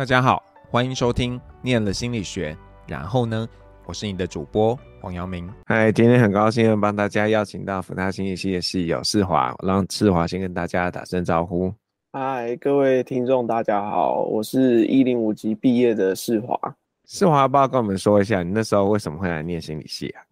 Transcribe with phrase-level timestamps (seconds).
[0.00, 2.54] 大家好，欢迎收听《念了心理学》，
[2.88, 3.46] 然后呢，
[3.84, 5.46] 我是你的主播黄阳明。
[5.66, 11.70] 嗨，今天很高兴帮大家邀请到福大心理系的室友世华，让世华先跟大家打声招呼。
[12.14, 16.58] 嗨，各位听众，大家好，我是一零五级毕业的世华。
[17.04, 20.22] 世华，要不要跟我们说一下，你那时候为什么会来念心理系啊？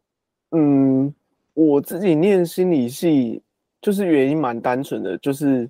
[0.53, 1.12] 嗯，
[1.53, 3.43] 我自己念心理系，
[3.82, 5.69] 就是原因蛮单纯的，就是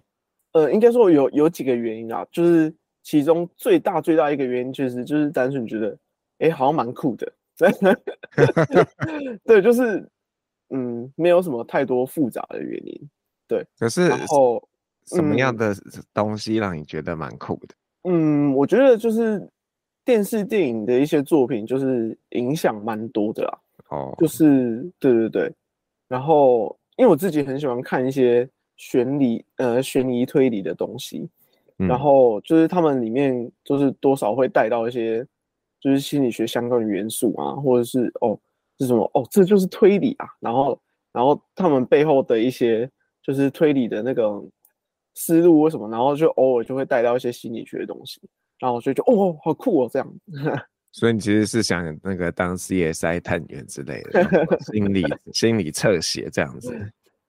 [0.53, 2.73] 呃，应该说有有几个原因啊，就是
[3.09, 5.89] 其中最大最大一个原因，确实就是单纯觉得，
[6.41, 7.33] 哎、欸，好像蛮酷的。
[9.47, 10.07] 对，就是
[10.69, 13.11] 嗯，没有什么太多复杂的原因。
[13.47, 14.63] 对，可是然后。
[15.07, 15.75] 什么样的
[16.13, 17.75] 东西让你觉得蛮酷的？
[18.03, 19.43] 嗯，我觉得就是
[20.05, 23.59] 电视电影的一些作品，就是影响蛮多的啦。
[23.89, 25.51] 哦，就是对对对。
[26.09, 28.47] 然后，因为我自己很喜欢看一些
[28.77, 31.27] 悬疑呃悬疑推理的东西，
[31.79, 35.27] 嗯，然后就是他们里面就是多少会带到一些
[35.81, 38.39] 就是心理学相关的元素啊，或者是哦
[38.79, 40.81] 是什么哦这就是推理啊，然后
[41.13, 42.91] 然后他们背后的一些
[43.23, 44.43] 就是推理的那个。
[45.21, 45.89] 思路为什么？
[45.91, 48.21] 然后就偶尔就会带到一些心理学的东西，
[48.61, 50.15] 然后所以就哦，好酷哦，这样。
[50.93, 54.25] 所以你其实是想那个当 CSI 探员之类的，
[54.73, 56.71] 心理心理侧写这样子。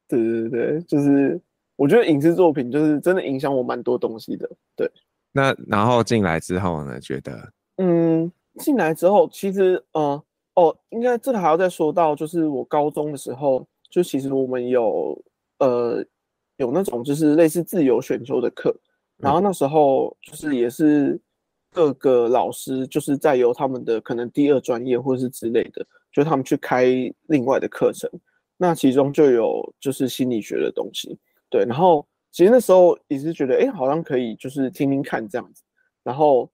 [0.08, 1.42] 对对对，就是
[1.80, 4.50] 我觉得影视作品就是真的影响我蛮多东西的。
[4.76, 4.92] 对。
[5.32, 7.00] 那然后进来之后呢？
[7.00, 10.24] 觉得嗯，进来之后其实呃
[10.56, 15.18] 哦，应该这里还要再说到，就是我高中的时候，就其实我们有
[15.60, 16.06] 呃。
[16.58, 18.76] 有那种就是类似自由选修的课，
[19.16, 21.18] 然后那时候就是也是
[21.72, 26.86] 各个老师就是在由他们的可能第二专业或者是之类的，就他们去开
[27.28, 28.12] 另外的课程，
[28.58, 31.18] 那其中就有就是心理学的东西，
[31.50, 35.64] 对，然后其实那时候也是觉得，哎，好像可以就是听听看这样子，
[36.04, 36.50] 然后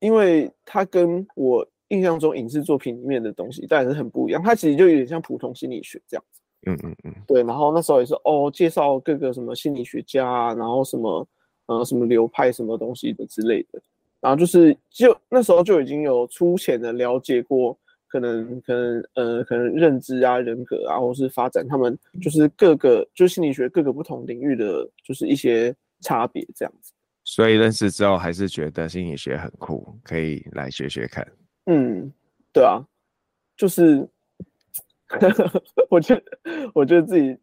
[0.00, 6.40] 因为它跟我印象中影视作品里面的东西当然是很不一样，它其实就有点像普通心理学这样子。
[6.66, 11.26] 嗯嗯嗯，对，然后那时候也是哦，介绍各个什么心理学家啊，然后什么
[11.66, 13.80] 呃什么流派什么东西的之类的，
[14.20, 26.92] 然后就是就那时候就已经有粗浅的了解过，可能可能呃可能认知啊人格啊，或是发展他们就是各个就是心理学各个不同领域的就是一些差别这样子。
[27.24, 31.26] 所以认识之后还是觉得心理学很酷，可以来学学看。
[31.66, 32.12] 嗯，
[32.52, 32.82] 对啊，
[33.56, 34.08] 就是。
[35.88, 36.22] 我觉得，
[36.74, 37.34] 我觉得自己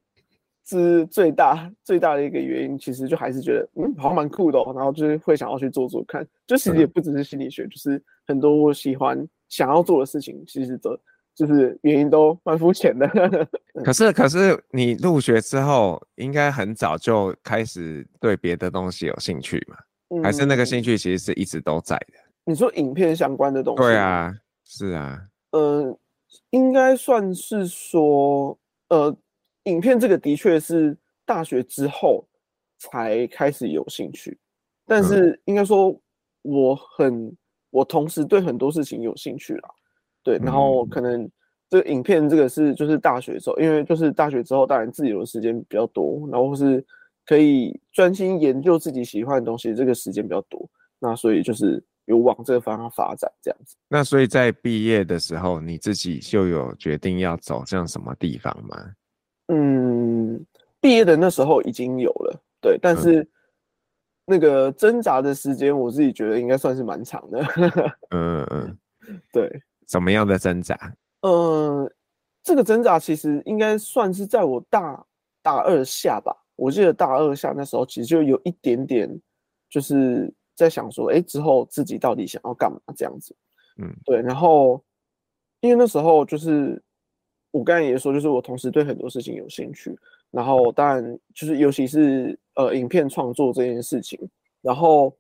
[0.68, 4.72] 是最大最大的一个原因，其实就还是觉得，嗯，好像蛮酷的哦。
[4.76, 10.98] 然后就是会想要去做做看，就其实也不只是心理学，嗯、就是很多我喜欢想要做的事情，其实都
[11.34, 13.08] 就是原因都蛮肤浅的。
[13.84, 19.78] 可是，可是你入学之后，应该很早就开始对别的东西有兴趣嘛？
[20.10, 22.14] 嗯、还是那个兴趣其实是一直都在的？
[22.46, 23.82] 你说影片相关的东西？
[23.84, 24.34] 对啊，
[24.64, 25.20] 是啊，
[25.52, 26.00] 嗯、呃。
[26.50, 28.58] 应该算是说，
[28.90, 29.16] 呃，
[29.64, 32.28] 影片这个的确是大学之后
[32.78, 34.38] 才开始有兴趣，
[34.86, 35.98] 但是应该说
[36.42, 37.34] 我很，
[37.76, 39.70] 我同时对很多事情有兴趣啦，
[40.24, 41.30] 对，然后可能
[41.70, 46.84] 这个影片这个是就是大学之后，因为就是大学之后当然自由的时间比较多，然后是
[47.26, 50.70] 可以专心研究自己喜欢的东西，这个时间比较多，
[51.00, 51.84] 那所以就是。
[52.08, 53.76] 有往这个方向发展，这样子。
[53.88, 58.78] 那所以在毕业的时候，你自己就有决定要走向什么地方吗？
[59.48, 60.40] 嗯，
[60.80, 62.78] 毕业的那时候已经有了，对。
[62.80, 63.28] 但是
[64.26, 67.46] 那个挣扎的时间，我自己觉得应该算是蛮长的。
[68.10, 68.78] 嗯嗯，
[69.32, 69.50] 对。
[69.88, 70.78] 什么样的挣扎？
[71.22, 71.90] 嗯，
[72.44, 75.06] 这个挣扎其实应该算是在我大
[75.42, 76.36] 大二下吧。
[76.56, 79.10] 我记得大二下那时候，其实就有一点点，
[79.70, 80.34] 就是。
[80.58, 83.36] 在想说，哎，之后自己到底想要干嘛这样子，
[83.78, 84.22] 嗯，对。
[84.22, 84.82] 然后，
[85.60, 86.82] 因为那时候就是
[87.52, 89.94] 我刚才也说，就是我同时对很多事情有兴趣。
[90.32, 94.20] 然后，当然就是尤其是呃影片创作这件事情。
[94.62, 95.16] 然后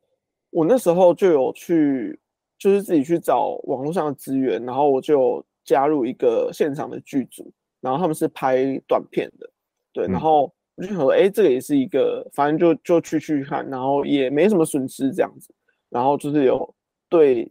[0.49, 2.19] 我那时候就有去，
[2.57, 7.51] 就是自己去找网络上的资源，然后我就加入一个现场的剧组，
[7.81, 9.49] 然后他们是拍短片的，
[9.93, 10.51] 对，然后。
[10.77, 15.49] 我就想说，哎、欸，这个也是一个，反正就就去去看，然后也没什么损失这样子，
[15.89, 16.75] 然后就是有
[17.07, 17.49] 对，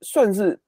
[0.00, 0.58] 算是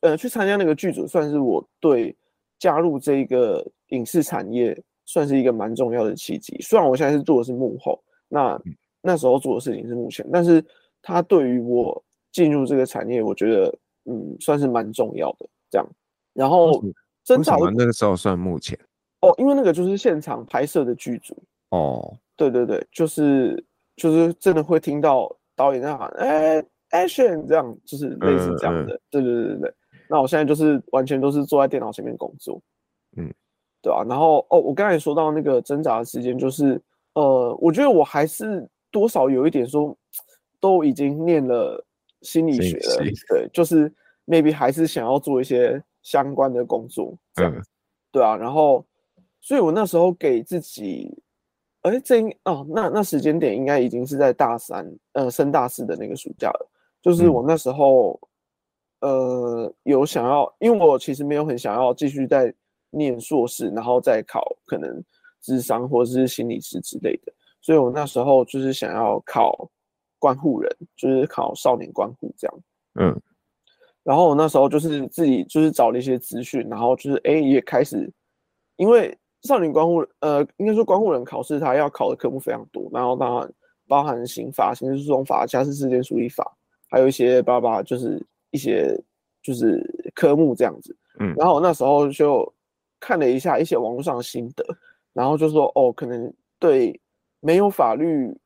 [0.00, 2.16] 呃去参加那个剧组，算是我对
[2.58, 4.76] 加入这个影视产业
[5.06, 6.54] 算是一个蛮重要的契机。
[6.60, 7.98] 虽然我现在是做的是幕后，
[8.28, 8.60] 那
[9.00, 10.62] 那时候做的事情是幕前，但是
[11.00, 13.74] 它对于我进入这个产业，我觉得
[14.04, 15.86] 嗯算是蛮重要的这样。
[16.34, 16.82] 然后
[17.24, 18.78] 真的那个时候算幕前。
[19.20, 21.34] 哦，因为那个就是现场拍摄的剧组
[21.70, 23.64] 哦，对对对，就是
[23.96, 28.82] 就是真的会听到导演在喊，哎、action 这样，就是类似这样的。
[28.82, 29.74] 嗯嗯、对对对对对。
[30.08, 32.60] 那我现在就是完全都是坐在电脑前面工作，
[33.16, 33.32] 嗯，
[33.86, 34.02] 对啊。
[34.02, 36.82] 然后哦，我刚才说到那个挣扎的时间，就是
[37.14, 39.96] 呃，我觉得我还是多少有一点说，
[40.58, 41.80] 都已经念了
[42.22, 43.88] 心理学了，对，就是
[44.26, 47.62] maybe 还是想要做一些相关的工作，这样，嗯、
[48.10, 48.36] 对啊。
[48.36, 48.84] 然后，
[49.40, 51.16] 所以我那时候给自己，
[51.82, 56.68] 哎，这应哦，那那时间点应该已经是在大三，呃，升大四的那个暑假了，
[57.00, 58.18] 就是我那时候。
[58.20, 58.28] 嗯
[59.00, 62.52] 呃，有想要，因为我其实没有很想要继续在
[62.96, 65.02] 念硕士，然后再考可能
[65.40, 69.68] 智商或者是心理师之类的，所以我那时候就是想要考
[70.18, 72.58] 关护人，就是考少年关护这样。
[73.00, 73.20] 嗯，
[74.02, 78.10] 然后我那时候就是自己就是找了一些资讯，然后就是哎也开始，
[78.76, 83.52] 因为少年关护，呃，应该说关护人考试，他要考的科目非常多，然后当然
[83.86, 86.56] 包含刑法、刑事诉讼法、家事事件处理法，
[86.88, 88.24] 还有一些巴巴就是。
[88.52, 88.98] 一些
[89.42, 89.84] 就是
[90.14, 92.50] 科目这样子，嗯，然后我那时候就
[93.00, 94.64] 看了一下一些网络上的心得，
[95.12, 96.98] 然后就说哦，可能对
[97.40, 98.36] 没有法律，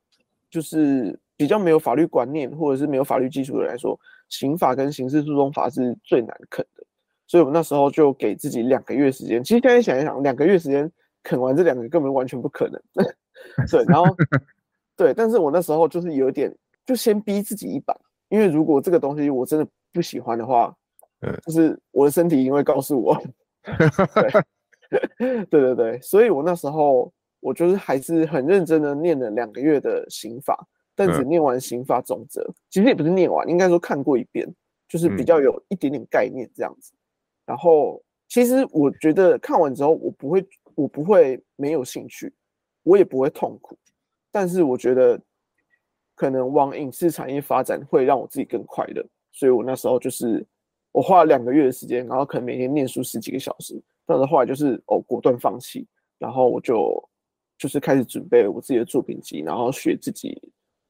[0.50, 3.98] 就是比较没有法律观念或者是没有法律基础的人来说，
[4.28, 6.84] 刑法跟刑事诉讼法是最难啃的，
[7.26, 9.42] 所以我那时候就给自己两个月时间。
[9.42, 10.90] 其实现在想一想，两个月时间
[11.22, 12.80] 啃完这两个根本完全不可能，
[13.70, 14.06] 对，然后
[14.96, 16.54] 对，但是我那时候就是有点
[16.86, 17.96] 就先逼自己一把，
[18.28, 19.66] 因为如果这个东西我真的。
[19.92, 20.72] 不喜欢的话，
[21.18, 23.20] 嗯，就是我的身体因为告诉我，
[25.18, 34.46] 对，对对对，所以我那时候我就是还是很认真的念了两个月的刑法，但只念完刑法总则，其实也不是念完，应该说看过一遍，
[34.88, 36.92] 就是比较有一点点概念这样子。
[37.46, 42.32] 然后其实我觉得看完之后，我不会，我不会没有兴趣，
[42.82, 43.76] 我也不会痛苦，
[44.30, 45.20] 但是我觉得
[46.14, 49.04] 可能往影视产业发展会让我自己更快乐。
[49.32, 50.44] 所以我那时候就是
[50.92, 55.86] 我花了两个月的时间，然后可能每天念书十几个小时，但是后来就是哦果断放弃，
[56.18, 56.92] 然后我就
[57.56, 60.36] 就是开始准备我自己的作品集，然后学自己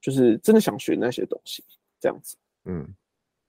[0.01, 1.63] 就是真的想学那些东西，
[2.01, 2.35] 这样子。
[2.65, 2.89] 嗯，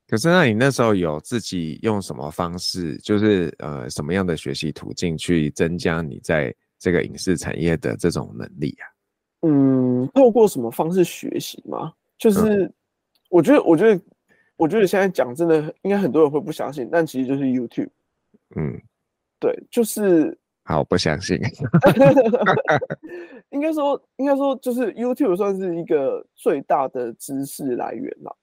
[0.07, 8.83] 可是那你那时候有自己用什么方式，就是呃什么样的学习途径去增加你在这个影视产业的这种能力啊？
[9.47, 11.93] 嗯，透过什么方式学习吗？
[12.17, 12.69] 就是
[13.29, 14.03] 我觉得，我觉得。
[14.61, 17.89] 我觉得现在讲真的，应该很多人会不相信，但其实就是 YouTube。
[18.55, 18.79] 嗯，
[19.39, 21.35] 对，就是好不相信。
[23.49, 28.37] 应该说，应该说，就是 YouTube 算是一个最大的知识来源了。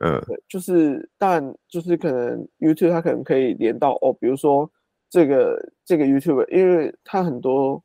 [0.00, 4.68] 嗯，对，就是，但就是可能 YouTube 它可能可以连到哦，比如说
[5.08, 7.80] 这个这个 YouTube，因为它很多，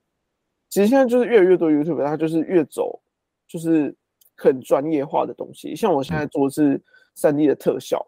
[0.67, 2.99] 其实现在就是越来越多 YouTube，它就是越走
[3.47, 3.95] 就是
[4.35, 5.75] 很专业化的东西。
[5.75, 6.73] 像我现在做的是。
[6.73, 6.83] 嗯
[7.17, 8.07] 三 D 的特效，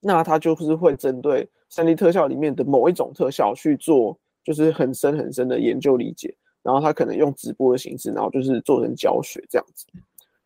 [0.00, 6.32] 那它就是会针对三 D 特效里面的某一种特效去做，就是很深很深的研究理解。
[6.62, 9.86] 然后它可能用直播的形式，然后就是做成教学这样子，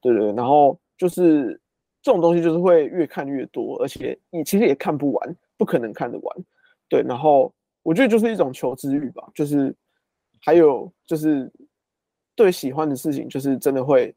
[0.00, 0.32] 对对。
[0.32, 1.60] 然后就是
[2.00, 6.36] 这种东西就是会越看越多，而且你其实也看不完，不可能看得完。
[6.88, 7.52] 对，然后
[7.82, 9.74] 我觉得就是一种求知欲吧，就是
[10.40, 11.52] 还有就是
[12.36, 14.14] 对喜欢的事情，就是真的会。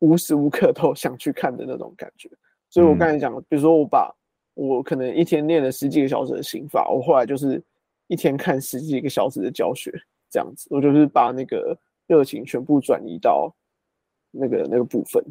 [0.00, 2.28] 无时无刻都想去看的那种感觉，
[2.68, 4.14] 所以我刚才讲，比如说我把
[4.54, 7.62] 我可能一天练了十几个小时的心法，我后来就是
[8.08, 9.90] 一天看十几个小时的教学，
[10.28, 13.54] 这样子，我就是把那个热情全部转移到
[14.30, 15.24] 那个那个部分。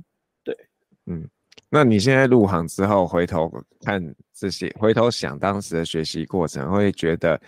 [0.43, 0.57] 对，
[1.05, 1.29] 嗯，
[1.69, 3.51] 那你现在入行之后，回头
[3.81, 4.01] 看
[4.33, 7.39] 这些，回头想当时的学习过程，会觉得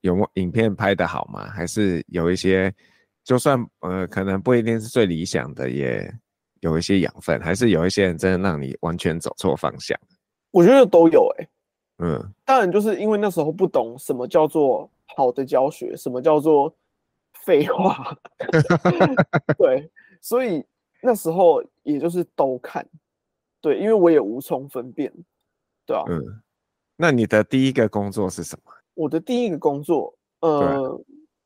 [0.00, 1.46] 有没有影片拍的好吗？
[1.50, 2.74] 还是有一些，
[3.22, 6.12] 就算呃，可能不一定是最理想的，也。
[6.66, 9.98] 有一些养分，还是有一些人真的让你完全走错方向？
[10.50, 11.50] 我觉得都有哎、欸。
[11.98, 16.74] 嗯，当然就是因为那时候不懂什么叫做好的教学，什么叫做
[17.44, 18.14] 废话。
[19.56, 20.64] 对，所以
[21.00, 22.86] 那时候也就是都看。
[23.60, 25.12] 对，因为我也无从分辨。
[25.86, 26.02] 对啊。
[26.08, 26.20] 嗯。
[26.96, 28.72] 那你的第一个工作是什么？
[28.94, 31.00] 我的第一个工作，呃，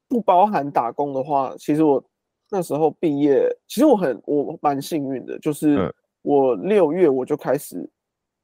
[0.08, 2.02] 不包含打工的话，其实我。
[2.50, 7.88] 那时候毕业，其实我很我蛮幸运的，就是我六月我就开始，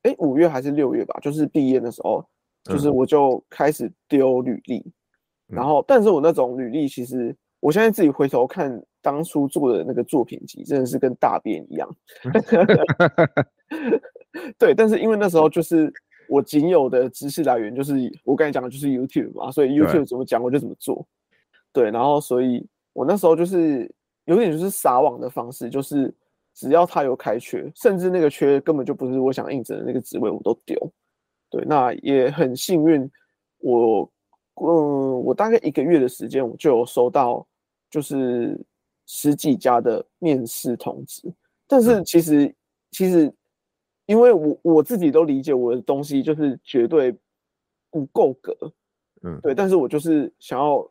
[0.02, 2.24] 哎、嗯，五月还是六月吧，就是毕业的时候，
[2.62, 4.78] 就是我就开始丢履历，
[5.48, 11.96] 嗯、然后，但是我那种履历，其实我现在自己回头看当初做的那个作品集，真的是跟大便一样。
[14.56, 15.92] 对，但是因为那时候就是
[16.28, 17.94] 我仅有的知识来源，就是
[18.24, 21.04] 我刚才讲的就是 YouTube 嘛，所以 YouTube 怎么讲我就怎么做。
[21.72, 22.64] 对，然后所以。
[22.96, 23.94] 我那时候就是
[24.26, 26.14] 有点就是撒网的方式，就是
[26.54, 30.76] 只要他有开缺，甚至那个缺根本就不是我想应征的那个职位，我都丢。
[31.48, 33.10] 对，那也很幸运，
[33.58, 34.10] 我
[34.54, 37.46] 嗯，我大概一个月的时间，我就有收到
[37.90, 38.58] 就是
[39.06, 41.32] 十几家的面试通知。
[41.68, 42.54] 但是其实
[42.90, 43.32] 其实，
[44.06, 47.16] 因为我我自己都理解我的东西就是绝对
[47.90, 48.56] 不够格，
[49.22, 49.54] 嗯，对。
[49.54, 50.88] 但是我就是想要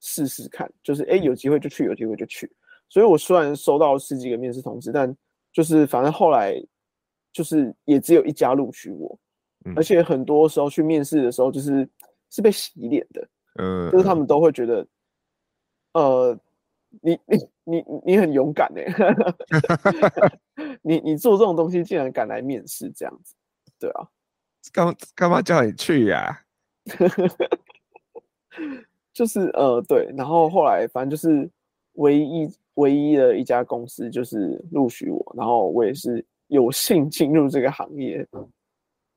[0.00, 2.50] 试试看，就是哎，有机会就去，有机会就去。
[2.88, 5.14] 所以我虽然收到十几个面试通知，但
[5.52, 6.54] 就是反正后来
[7.32, 9.18] 就是也只有一家录取我。
[9.74, 11.88] 而且很多时候去面试的时候，就是
[12.30, 13.28] 是被洗脸的，
[13.58, 14.86] 嗯，就是他们都会觉得，
[15.94, 16.38] 呃，
[17.02, 18.86] 你你你你很勇敢哎，
[20.82, 23.34] 你你做这种东西竟然敢来面试这样子，
[23.80, 24.06] 对啊，
[24.72, 26.38] 干干嘛叫你去呀、啊？
[29.12, 31.50] 就是呃对，然后后来反正就是
[31.96, 38.26] 唯一唯一的一家公司就是录取我，然后我也是有幸进入这个行业。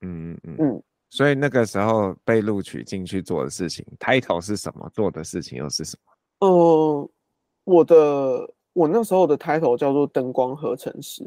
[0.02, 4.90] 嗯嗯嗯，所以那个时候被录取进去做的事情，title 是什么？
[4.94, 6.48] 做的事情又是什么？
[6.48, 7.10] 呃，
[7.66, 11.24] 我的我那时候的 title 叫做灯光合成师。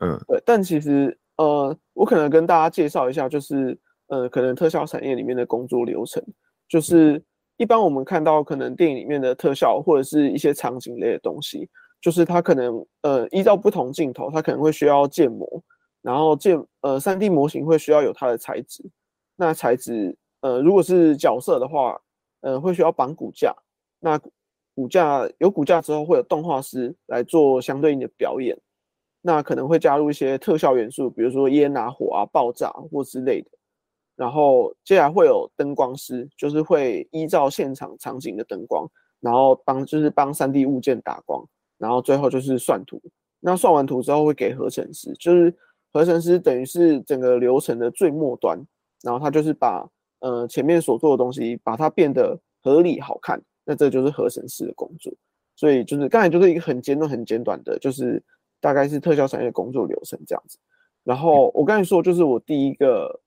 [0.00, 0.42] 嗯，对。
[0.44, 6.24] 但其实呃，我可能跟大家介绍一下，就是呃，可能特效产业里面的工作流程，
[6.66, 7.22] 就是
[7.56, 11.68] 一般我们看到可能电影里面的特效或者是一些场景类的东西，
[12.00, 15.62] 就是它可能呃依照不同镜头，它可能会需要建模。
[16.02, 18.84] 然后建呃三 D 模型会需要有它的材质，
[19.36, 21.98] 那材质呃如果是角色的话，
[22.42, 23.54] 呃会需要绑骨架，
[24.00, 24.20] 那
[24.74, 28.54] 骨架有骨架之后会有动画师来做相对应的表演，
[29.22, 33.48] 那可能会加入一些特效元素，比如说烟啊、火啊、爆炸或之类的，
[34.16, 38.88] 然后接下来会有灯光师，就是会依照现场场景的灯光，
[39.20, 41.44] 然后帮就是帮三 D 物件打光，
[41.78, 43.00] 然后最后就是算图，
[43.40, 45.54] 那算完图之后会给合成师，就是。
[45.96, 48.58] 合成师等于是整个流程的最末端，
[49.04, 55.14] 然后他就是把呃前面所做的东西，把它变得合理好看，那这就是合成师的工作。
[55.54, 58.20] 所以就是刚才就是一个很简短、很简短的，就是
[58.60, 60.58] 大概是特效产业工作流程这样子。
[61.04, 63.20] 然后我刚才说，就是我第一个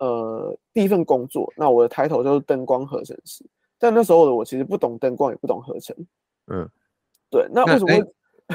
[0.00, 3.44] 呃第一份工作，那我的抬头就是灯光合成师，
[3.78, 5.96] 但那时候的我其实不懂灯光，也不懂合成。
[6.48, 6.68] 嗯，
[7.30, 8.04] 对，那为什么会？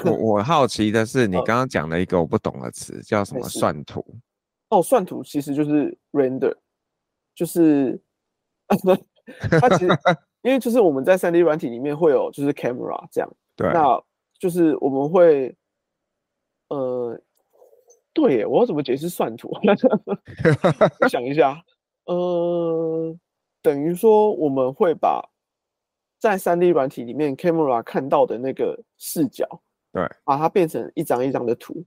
[0.04, 4.06] 我我好奇的是，你刚刚讲了一个我不懂的词，叫什么算图？
[4.70, 6.54] 哦，算图其实就是 render，
[7.34, 7.98] 就是
[9.62, 9.98] 它其实
[10.44, 14.04] 因为就是我们在三 D 软体里面会有就是 camera 这样，对，那
[14.38, 15.56] 就是我们会，
[16.68, 17.18] 呃，
[18.16, 19.52] 对耶，我要怎么解释算图？
[21.02, 21.62] 我想一下，
[22.06, 23.16] 呃，
[23.62, 25.22] 等于说我们会把
[26.18, 29.62] 在三 D 软体里面 camera 看到的那个视角。
[29.92, 31.86] 对，把它变成一张一张的图，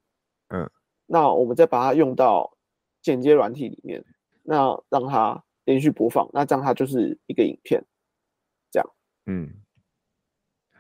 [0.49, 0.67] 嗯，
[1.05, 2.51] 那我们再把它用到
[3.03, 4.03] 剪接软体里面，
[4.43, 7.85] 那让它连续播放，那这样它就是一个影片，
[8.71, 8.91] 这样，
[9.27, 9.53] 嗯，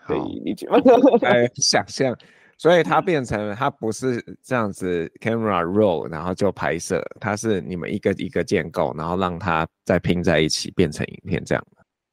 [0.07, 0.79] 可以理解吗？
[1.21, 2.17] 哎， 想象，
[2.59, 11.65] 所以它变成它不是这样子，camera roll，然后就拍摄，它是你们一个一个建构，然后让它再拼在一起变成影片这样。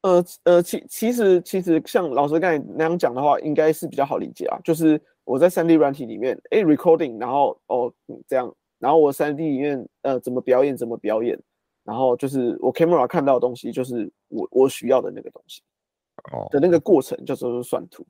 [0.02, 4.60] 呃呃，其其实其实像老师刚才那样讲的话，应该是比较好理解啊。
[4.64, 11.36] 就是我在三 D 软体里面，哎，recording，然后哦、嗯、这样，然后我三 D 里面呃怎么表演怎么表演，
[11.84, 15.64] 然后就是我 camera 看到的东西就是我我需要的那个东西，
[16.32, 18.06] 哦的那个过程叫做算图。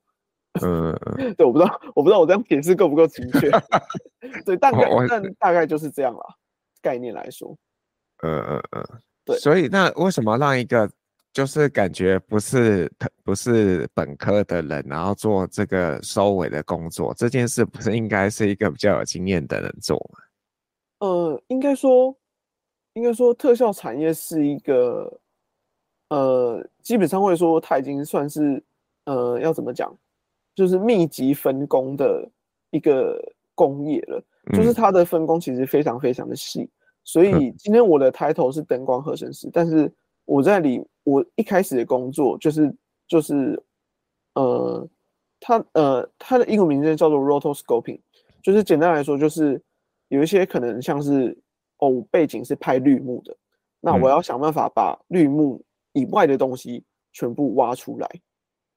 [0.61, 0.97] 嗯，
[1.35, 3.49] 对，我不知道我不知道我这样解释够不够精确。
[4.45, 6.23] 对，大概但大概就是这样啦，
[6.81, 7.55] 概念来说。
[8.23, 8.83] 嗯嗯嗯，
[9.25, 9.37] 对。
[9.37, 10.89] 所以那为什么让一个？
[11.33, 12.89] 就是感觉不是
[13.21, 20.19] 不是本科的人，然后做这个收尾的工作，这件事不是应该是一个比较有经验的人做吗？
[20.99, 22.15] 呃，应该说，
[22.93, 25.19] 应该说特效产业是一个，
[26.07, 28.63] 呃，基本上会说它已经算是，
[29.03, 29.93] 呃，要怎么讲，
[30.55, 32.27] 就是密集分工的
[32.71, 33.21] 一个
[33.53, 36.67] 工业了，就是它的分工其实非常非常的细，
[37.03, 39.93] 所以今天我的 title 是灯光合成师，但是
[40.25, 40.83] 我在里。
[41.07, 42.75] 我一开始的工作就是
[43.07, 43.61] 就是，
[44.33, 44.89] 呃，
[45.39, 47.99] 它呃它的英文名字叫做 rotoscoping，
[48.41, 49.61] 就是简单来说就是
[50.07, 51.37] 有一些可能像是
[51.77, 53.37] 哦背景是拍绿幕的，
[53.79, 55.61] 那我要想办法把绿幕
[55.93, 56.83] 以外的东西
[57.13, 58.09] 全部挖出来，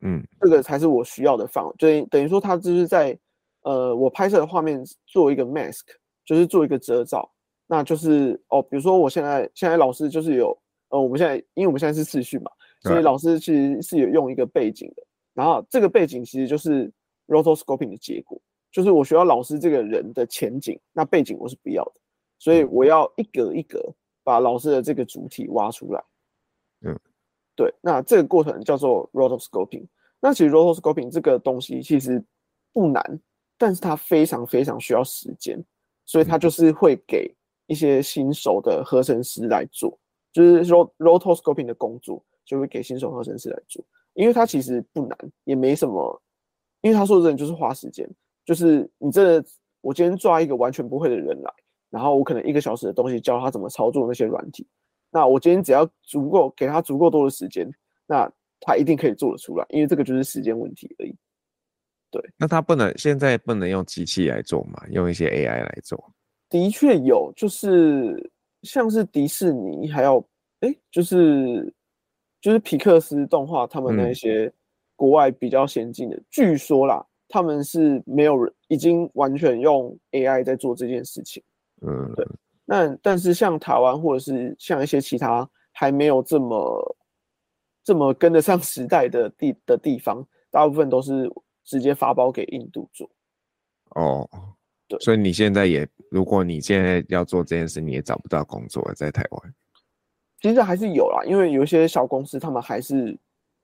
[0.01, 3.19] 嗯，这个才是我需要的范围，就等于说它就是在
[3.63, 5.83] 呃我拍摄的画面做一个 mask，
[6.25, 7.31] 就是做一个遮罩，
[7.67, 10.57] 那就是哦比如说我现在现在老师就是有。
[10.91, 12.51] 呃，我们现在，因为我们现在是视讯嘛，
[12.81, 15.03] 所以老师其实是有用一个背景的，
[15.35, 16.91] 然后这个背景其实就是
[17.27, 18.41] rotoscoping 的结果，
[18.73, 22.01] 就是我学校老师这个人的前景，那背景我是不要的，
[22.39, 23.79] 所以我要一格一格
[24.25, 26.01] 把老师的这个主体挖出来。
[26.01, 26.18] 嗯，
[27.59, 29.85] 对，那这个过程叫做 rotoscoping。
[30.21, 32.23] 那其实 rotoscoping 这个东西其实
[32.73, 33.21] 不难，
[33.59, 35.61] 但是它非常非常需要时间，
[36.07, 37.35] 所以它就是会给
[37.67, 39.99] 一些新手的合成师来做，
[40.33, 43.85] 就是说 rotoscoping 的工作就会给新手合成师来做，
[44.15, 46.23] 因为它其实不难，也没什么，
[46.83, 48.09] 因为他说的人就是花时间，
[48.45, 49.45] 就是你这
[49.81, 51.53] 我今天抓一个完全不会的人来，
[51.91, 54.65] 然后我可能一个小时的东西教他怎么操作那些软体，
[55.11, 57.69] 那我今天只要足够给他足够多的时间，
[58.07, 61.15] 那他一定可以做得出来，因为这个就是时间问题而已。
[62.11, 64.83] 对，那他不能现在不能用机器来做嘛？
[64.91, 66.13] 用一些 AI 来做？
[66.49, 68.31] 的确有，就是
[68.63, 70.27] 像是迪士尼，还有
[70.61, 71.73] 哎，就是
[72.41, 74.51] 就是皮克斯动画，他们那些
[74.97, 81.43] 国外比较先进的，嗯、据说啦，他们是没有人已经完全用 AI 在做这件事情。
[81.83, 82.27] 嗯，对。
[82.69, 86.97] 那但是像台湾或者是像一些其他还没有这么
[87.83, 91.31] 这么跟得上 时代的地的地方，大部分都是。
[91.69, 93.07] 直接发包给印度做，
[93.91, 94.27] 哦，
[94.89, 99.55] 对，所以你现在也，如果你现在要做这件事，你也找不到工作在台湾。
[100.41, 103.15] 其实还是有啦，因为有一些小公司，他们还是，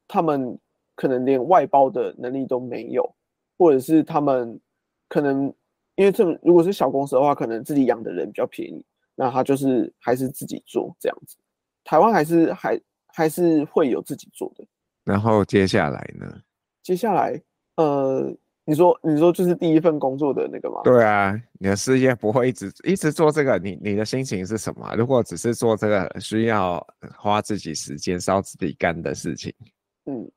[0.06, 0.58] 他们
[0.94, 3.11] 可能连外包的能力都没有，
[3.56, 4.61] 或者是他们
[5.08, 5.44] 可能，
[5.94, 8.84] 因为这如果是小公司的话，可能自己养的人比较便宜，
[9.14, 11.37] 那他就是还是自己做这样子。
[11.85, 14.64] 台湾还是还还是会有自己做的。
[15.04, 16.40] 然后接下来呢？
[16.83, 17.40] 接下来。
[17.76, 18.33] 呃，
[18.64, 20.80] 你说你说就是第一份工作的那个吗？
[20.85, 24.94] 对啊，你的事业不会一直一直做这个，你你的心情是什么？
[24.97, 26.80] 如果只是做这个需要
[27.18, 29.52] 花自己时间烧自己肝的事情，
[30.06, 30.30] 嗯，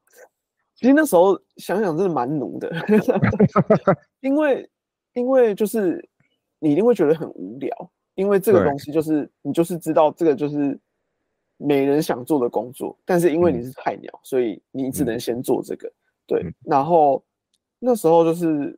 [0.74, 2.72] 其实那时候想想真的蛮奴的，
[4.22, 4.68] 因为
[5.14, 6.04] 因为就是
[6.58, 10.78] 你一定会觉得很无聊，因为这个东西就是你就是知道这个就是
[11.56, 15.90] 没人想做的工作，但是因为你是菜鸟，嗯、所以你只能先做这个，
[16.28, 17.24] 对，然后。
[17.80, 18.76] 那时候就是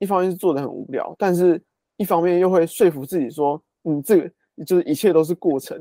[0.00, 1.62] 一方面是做的很无聊，但是
[1.98, 4.28] 一方面又会说服自己说，嗯，这个
[4.66, 5.78] 就是一切都是过程，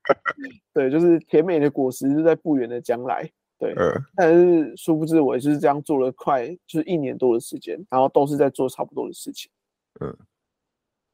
[0.72, 3.74] 对，就是甜美的果实就在不远的将来，对。
[4.16, 9.52] 但是殊不知我也就是这样做了快就是一年多的时间，然后都是在做差不多的事情。
[10.00, 10.16] 嗯，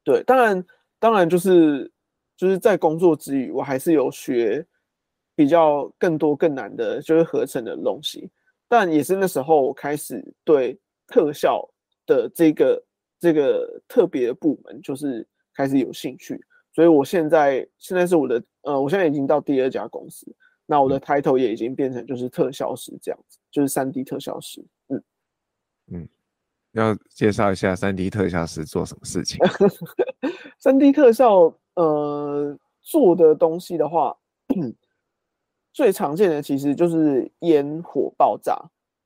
[0.05, 0.65] 对，当然
[0.99, 1.91] 当然就是
[2.35, 4.65] 就是在工作之余，我还是有学
[5.35, 8.29] 比较更多更难的，就是合成的东西。
[8.67, 11.67] 但也是那时候，我开始对特效
[12.05, 12.83] 的这个
[13.19, 16.43] 这个特别的部门，就是开始有兴趣。
[16.73, 20.25] 所以我现在现在是我的呃，我现在已经到第二家公司，
[20.65, 24.63] 那我的 title 也已经变成就是特效师这样子，就是三 D 特效师。
[24.89, 25.03] 嗯
[25.91, 26.09] 嗯，
[26.79, 29.37] 要介绍一下 3D 特效师做什么事情？
[30.61, 34.15] 3D 特效呃做的东西的话。
[35.73, 38.57] 最常见的其实就是烟火爆炸，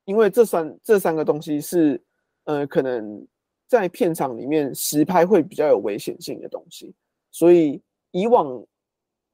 [0.05, 2.01] 因为这三这三个东西是，
[2.45, 3.27] 呃，可能
[3.67, 6.95] 在片场里面实拍会比较有危险性的东西，
[7.29, 7.81] 所以
[8.11, 8.65] 以往，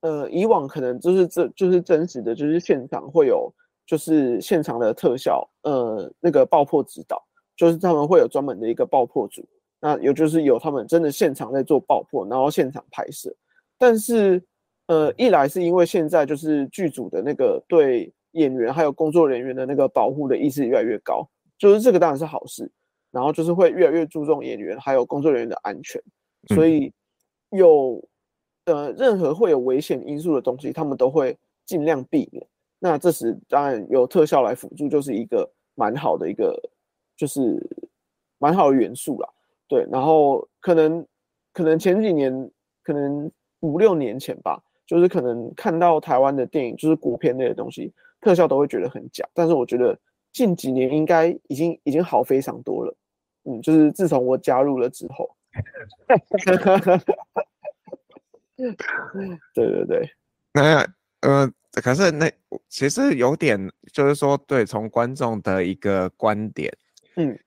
[0.02, 3.54] 呃，以往可能就是这就是真实的，就是现场会有
[3.86, 7.24] 就是现场的特效，呃，那个爆破指导，
[7.58, 9.46] 就是他们会有专门的一个爆破组，
[9.82, 13.36] 那有就是有他们真的现场在做爆破，然后现场拍摄，
[13.78, 14.42] 但是。
[14.90, 22.72] 呃，一来是因为现在就是剧组的那个对演员还有工作人员的那个保护的意识越来越高，就是这个当然是好事，
[23.12, 26.02] 然后就是会越来越注重演员还有工作人员的安全，
[26.56, 26.90] 所以
[27.50, 28.02] 有
[28.64, 32.48] 呃任何会有危险因素的东西，他们都会尽量避免。
[32.80, 36.58] 那这时当然有特效来辅助，就是一个蛮好的一个
[37.18, 37.60] 就是
[38.38, 39.28] 蛮好的元素啦。
[39.68, 41.06] 对，然后可能
[41.52, 42.50] 可能前几年，
[42.84, 44.64] 可能五六年前吧。
[44.86, 49.28] 就是可能看到台湾的电影，就是国片类的东西，特效都会觉得很假。
[49.34, 50.00] 但是我觉得
[50.32, 52.96] 近几年应该已经已经好非常多了。
[53.44, 55.30] 嗯，就是自从我加入了之后，
[59.54, 60.10] 对对对。
[60.54, 60.88] 那
[61.20, 61.52] 呃，
[61.84, 62.32] 可是那
[62.70, 63.60] 其实有点，
[63.92, 66.74] 就是说，对，从观众的一个观点，
[67.18, 67.38] 嗯，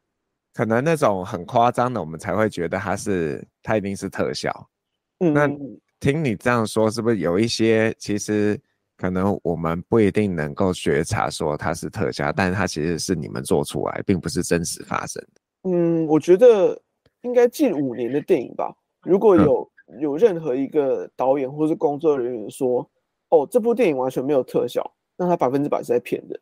[0.52, 4.70] 可能那种很夸张的，我们才会觉得它是，它一定是特效。
[5.18, 5.50] 嗯，那。
[6.00, 8.59] 听你这样说，是不是有一些其实
[8.96, 15.70] 可能我们不一定能够觉察说它是特效，但是它其实是你们做出来，并不是真实发生的。
[15.70, 16.80] 嗯，我觉得
[17.20, 18.74] 应该近五年的电影吧。
[19.02, 22.90] 如果有、嗯、有任何一个导演或是工作人员说，
[23.28, 24.83] 哦，这部电影完全没有特效，
[25.18, 26.40] 那他百分之百是在骗人。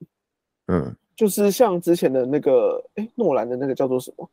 [0.68, 4.31] 嗯，就是像之前的那个，哎，诺兰的那个叫做什么？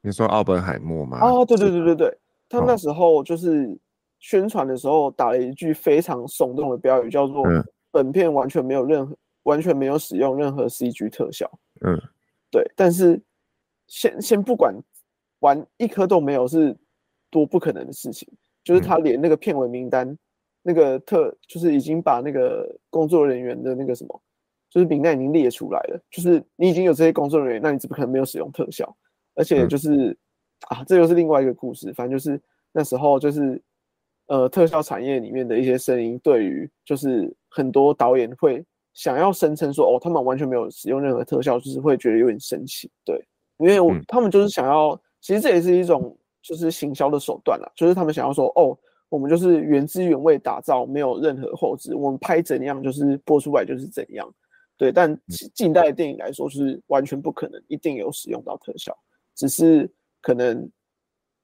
[0.00, 1.18] 你说奥本海默吗？
[1.18, 3.76] 啊，对对对对对，他那时候就是
[4.20, 7.42] 宣传的时候打了一句非常耸动的标语，叫做
[7.90, 11.50] “本片完全没有任何、完全没有使用任何 CG 特效”。
[11.84, 12.00] 嗯，
[12.48, 12.64] 对。
[12.76, 13.20] 但是
[13.88, 14.72] 先先不管
[15.40, 16.76] 玩一颗都没有是
[17.28, 18.28] 多不可能的事情，
[18.62, 20.16] 就是他连那个片尾名单、
[20.62, 24.22] 那个特，就是已经把那个工作人员的那个什么，
[24.70, 28.96] 就是名单已经列出来了，就是你已经有这些工作人员，那你怎么可能没有使用特效？
[29.34, 30.16] 而且就是、嗯、
[30.68, 31.92] 啊，这又是另外一个故事。
[31.92, 32.40] 反正就是
[32.72, 33.60] 那时候就是，
[34.26, 42.88] 呃，特效产业里面的一些声音，对于就是很多导演会想要声称说，哦，他们完全没有使用任何特效，就是会觉得有点生气。
[43.04, 43.20] 对，
[43.58, 48.76] 因为我、嗯、他们就是想要，其实这也是一种就是行销的手段啦，就是他们想要说，哦，
[49.08, 54.32] 我们就是原汁原味打造，没有任何后置，我们拍怎样就是播出来就是怎样。
[54.80, 55.14] 对，但
[55.54, 58.96] 近代的电影来说，是完全不可能一定有使用到特效。
[59.34, 59.86] 只是
[60.22, 60.66] 可能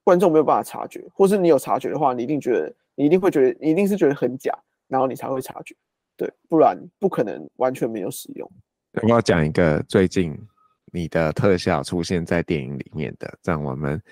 [0.02, 5.76] 观众没有办法察觉，或是你有察觉的话，你一定觉得，你一定会觉得，你一定是觉得很假，然后你才会察觉，
[6.16, 8.50] 对，不然不可能完全没有使用。
[8.92, 10.34] 要不要讲一个最近
[10.90, 14.02] 你的特效出现在电影里面的，让我们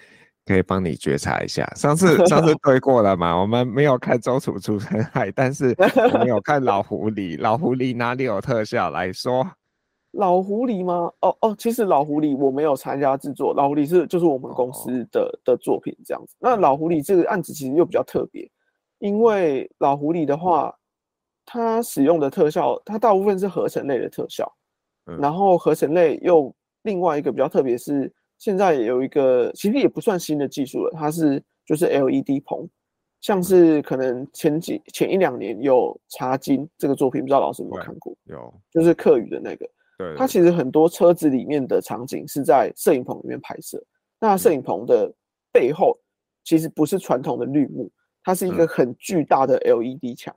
[0.46, 1.66] 可以帮你觉察一下。
[1.74, 3.34] 上次上次 对过了嘛？
[3.40, 5.74] 我们没有看周处除三害，但是
[6.12, 9.46] 我们有看老狐狸，老狐狸哪里有特效来说？
[10.12, 11.10] 老狐狸吗？
[11.20, 16.36] 哦哦，其实老狐狸我没有参加制作，老狐狸是就是我们公司的、哦、的作品这样子。
[16.38, 18.48] 那老狐狸这个案子其实又比较特别，
[19.00, 20.72] 因为老狐狸的话，
[21.44, 24.48] 它使用的特效，它大部分是合成类的特效，
[25.06, 28.12] 嗯、然后合成类又另外一个比较特别是，
[28.44, 32.68] 现在有一个其实也不算新的技术了，它是就是 LED 棚，
[33.22, 38.14] 像是可能前几前一两年有茶金这个作品，不知道老师有没有看过？
[38.24, 39.66] 有，就是客语的那个。
[39.96, 43.82] 对，它其实很多车子里面的场景是在摄影棚里面拍摄。
[44.20, 45.10] 那摄影棚的
[45.50, 45.98] 背后
[46.44, 47.90] 其实不是传统的绿幕，
[48.22, 50.36] 它是一个很巨大的 LED 墙。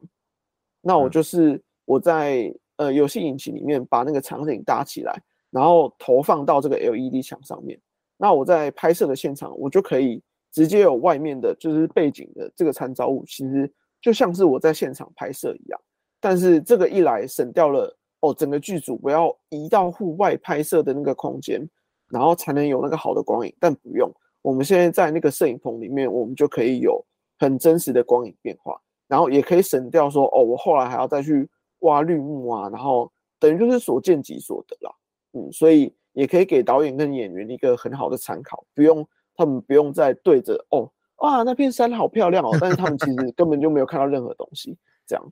[0.79, 5.13] 那我就是我在呃游戏引擎里面把那个场景搭起来，
[5.51, 7.77] 然后投放到这个 LED 墙上面。
[8.17, 15.79] 那我在拍摄的现场，我就可以直接有外面的就是背景的这个参照物，其实就像是我在现场拍摄一样。
[16.19, 17.93] 但是这个一来省掉了。
[18.21, 21.61] 哦，整个剧组不要移到户外拍摄的那个空间，
[22.09, 23.55] 然后才能有那个好的光影。
[23.59, 26.99] 但不用，我们现在在那个摄影棚里面，我们就可以有
[27.37, 28.75] 很真实的光影变化，
[29.07, 31.47] 然后也可以省掉说哦，我后来还要再去
[31.81, 34.91] 挖绿幕啊，然后等于就是所见即所得啦。
[35.33, 44.75] 嗯，所以也可以给导演跟演员一个很好的参考，不用他们不用再对着哦，哇，那片山好漂亮哦，但是他们其实根本就没有看到任何东西，
[45.05, 45.23] 这样。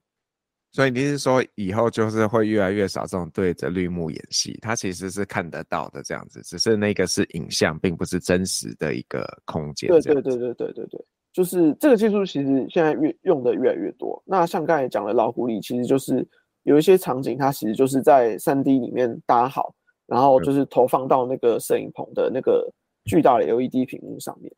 [0.72, 9.90] 所以你是说以后就是会越来越少这种对着绿幕演戏，它其实是看得到的这样子，只是那个是影像，并不是真实的一个空间。
[9.90, 14.22] 对对对对对对对，就是这个技术其实现在越用的越来越多。
[14.24, 16.28] 那像刚才讲的老狐狸，其实就是
[16.62, 19.74] 有一些场景，它其实就是在三 D 里面搭好，
[20.08, 22.72] 然后就是投放到那个摄影棚的那个
[23.06, 24.54] 巨大的 LED 屏幕上面。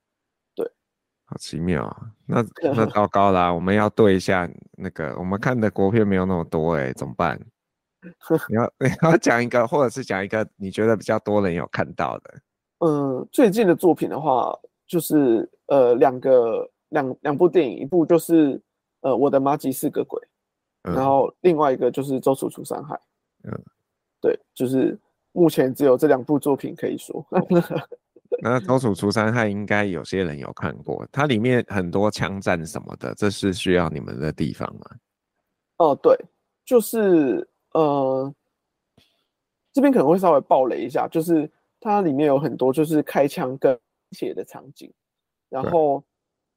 [0.56, 0.70] 对
[1.26, 2.12] 好奇妙啊！
[2.26, 7.40] 那 那糟糕啦，我们要对一下那个，我们看的国片没有那么多哎、欸，怎么办？
[8.50, 12.34] 你要 你要讲一个，或者是讲一个你觉得比较多人有看到的。
[12.80, 18.62] 嗯，最近的作品的话，就是呃两个两两部电影，一部就是
[19.02, 20.22] 呃我的妈吉是个鬼，
[20.84, 22.98] 嗯、然后另外一个就是周处除三害。
[23.44, 23.52] 嗯，
[24.22, 24.98] 对，就是
[25.32, 27.26] 目前只有这两部作品可以说。
[28.44, 34.82] 那周处除三害应该有些人有看过，它里面很多枪战什么的，这是需要你们的地方吗？
[35.78, 36.16] 哦，对，
[36.66, 38.34] 就是呃，
[39.72, 43.80] 这边可能会稍微暴雷一下，就是它里面有很多就是开枪跟
[44.12, 44.92] 血的场景，
[45.50, 46.04] 然后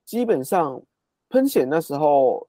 [0.04, 0.82] 基本上
[1.28, 2.46] 喷血那时候，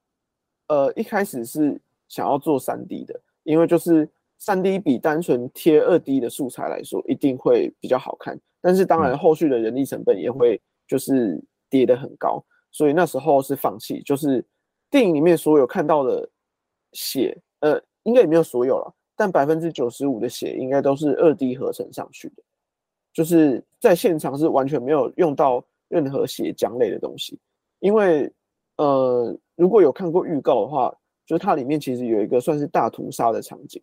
[0.68, 4.10] 呃，一开始是想要做三 D 的，因为就是
[4.42, 8.36] 三 D 比单纯贴二 D 的素材来说，一定会比较好看。
[8.60, 14.02] 但是当然，后续的人力成本也会就是跌得很高，所以那时候是放弃。
[14.02, 14.44] 就是
[14.90, 16.28] 电影里面所有看到的
[16.94, 22.42] 血，呃，应该也没有所有了，但百分之九十五的血应该都是二 D 合成上去的，
[23.14, 27.40] 就是在现场是完全没有用到任何血浆类的东西。
[27.78, 28.32] 因为
[28.78, 30.92] 呃，如果有看过预告的话，
[31.28, 33.80] 就是它里面其实有一个算是大屠杀的场景。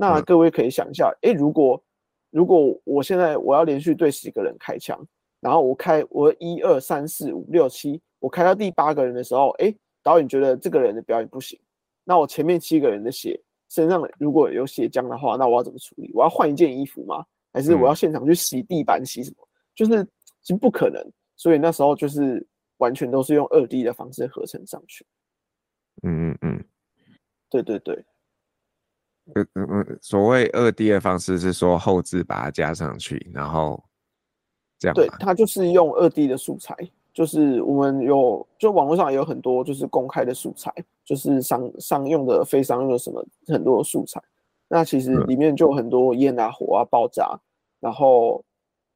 [0.00, 1.82] 那各位可以想一下，诶，如果
[2.30, 4.96] 如果我现在我要连续对十个人开枪，
[5.40, 11.58] 然后我开我一二三四五六七，我开到第八个人的时候，哎，导演觉得这个人的表演不行，
[12.04, 16.12] 那我前面七个人的血身上如果有血浆的话，那我要怎么处理？
[16.14, 17.24] 我要换一件衣服吗？
[17.52, 19.48] 还是我要现场去洗地板洗什么？
[19.74, 20.04] 就是
[20.42, 21.04] 其实不可能。
[21.36, 25.04] 所以那时候就是完全都是用二 D 的方式合成上去。
[26.02, 26.64] 嗯嗯嗯，
[27.50, 28.04] 对对对。
[29.34, 33.82] 嗯嗯嗯，所谓二 D 的方式是说后置把它加上去，然后
[34.78, 34.94] 这样。
[34.94, 36.74] 对，它就是用二 D 的素材，
[37.12, 40.72] 就是我们有，就网络上也有很多就是公开的素材，
[41.04, 44.22] 就是商商用的、非商用的什么很多的素材。
[44.68, 47.38] 那其实里面就有很多烟啊、火啊、爆炸，
[47.80, 48.44] 然后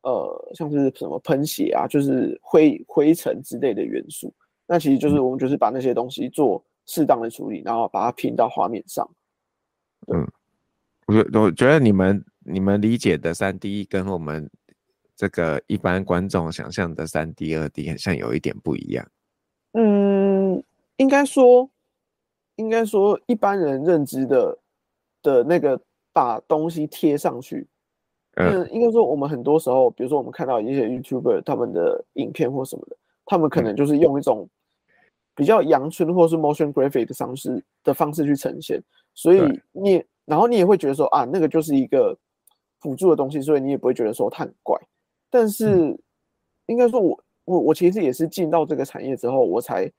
[0.02, 4.32] 呃，像是什么喷血啊，就是灰灰尘之类的元素。
[4.66, 9.08] 那其实就是我们就是把那些东西做适当的处理，然后把它拼到画面上。
[10.08, 10.26] 嗯，
[11.06, 14.50] 我觉我觉得你们你们理解的三 D 跟我们
[15.14, 19.06] 这个一般观众想象的三 D、二 D 好像，有一点不一样。
[19.72, 20.62] 嗯，
[20.96, 21.70] 应该说，
[22.56, 24.58] 应该说一般人认知的
[25.22, 25.80] 的那个
[26.12, 27.66] 把东西贴上去，
[28.34, 34.48] 嗯，应该说我们很多时候，比如说我们看到一些 YouTuber 他们的影片或什么的，他们可能就是用一种
[35.34, 38.82] 比较阳春或是 motion graphic 的方式的方式去呈现。
[39.14, 39.40] 所以
[39.72, 42.16] 你，然后你也会觉得说啊，那个就是一个
[42.80, 44.78] 辅助的东西，所以你也不会觉得说它很怪。
[45.28, 45.94] 但是，
[46.66, 47.08] 应该说我，
[47.44, 49.90] 我我我其实也是进到这个产业之后，我才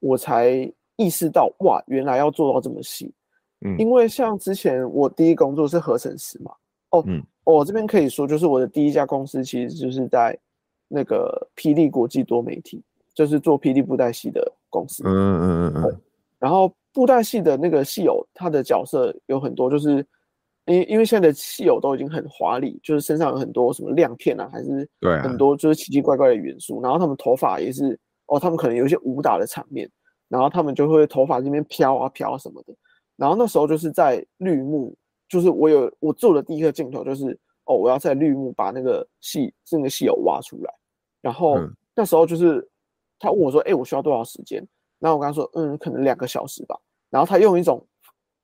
[0.00, 0.50] 我才
[0.96, 3.12] 意识到哇，原来要做到这么细。
[3.60, 6.52] 嗯，因为像之前我第一工作是合成师嘛，
[6.90, 10.36] 哦，嗯，我这边可以说，就是我的第一家公司其实就是在
[10.88, 12.82] 那个霹雳国际多媒体，
[13.14, 15.02] 就是做霹雳布袋戏的公司。
[15.06, 16.00] 嗯嗯嗯嗯，
[16.40, 16.72] 然后。
[16.92, 20.04] 布袋戏的那个戏偶，他的角色有很多，就是
[20.66, 26.82] 因因为现在的戏偶都已经很华丽，就是身上有很多什么亮片啊，还是对很多就是奇奇怪怪的元素。
[26.82, 29.88] 然后他们头发也是哦，他们可能有一些武打的场面，
[30.28, 32.74] 然后他们就会头发这边飘啊飘啊什么的。
[33.16, 34.94] 然后那时候就是在绿幕，
[35.28, 40.74] 就是我有我做的第一个镜头就是哦，我要在绿幕把那个戏这个戏偶挖出来。
[41.20, 41.58] 然后
[41.94, 42.66] 那时候就是
[43.18, 44.64] 他问我说：“哎，我需要多少时间？”
[44.98, 46.78] 然后我跟他说，嗯，可能两个小时吧。
[47.10, 47.86] 然后他用一种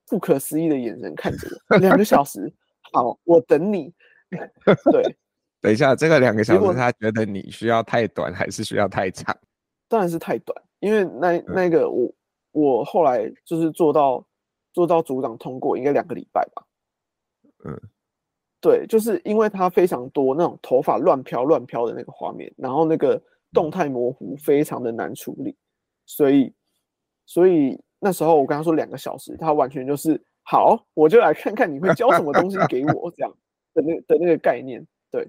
[0.07, 2.53] 不可思议的眼神看着我，两个小时，
[2.93, 3.93] 好，我等你。
[4.91, 5.17] 对，
[5.61, 9.37] 等一下，这个两个小时，他觉得你需要太短还是需要太长？
[9.89, 12.15] 当然是太短，因为那那个我、嗯、
[12.53, 14.27] 我后来就是做到
[14.73, 16.65] 做到组长通过，应该两个礼拜吧。
[17.65, 17.81] 嗯，
[18.61, 23.21] 对，就是因为他非常多那种头发乱飘乱飘的那个画面，然后那个
[23.53, 25.57] 动态模糊非常的难处理。
[26.07, 26.53] 所以，
[27.27, 33.33] 所以那时候我跟他说两个小时，他完全就是好，我就来看看你会教什么东西给我这样
[33.73, 35.27] 的那的那个概念，对。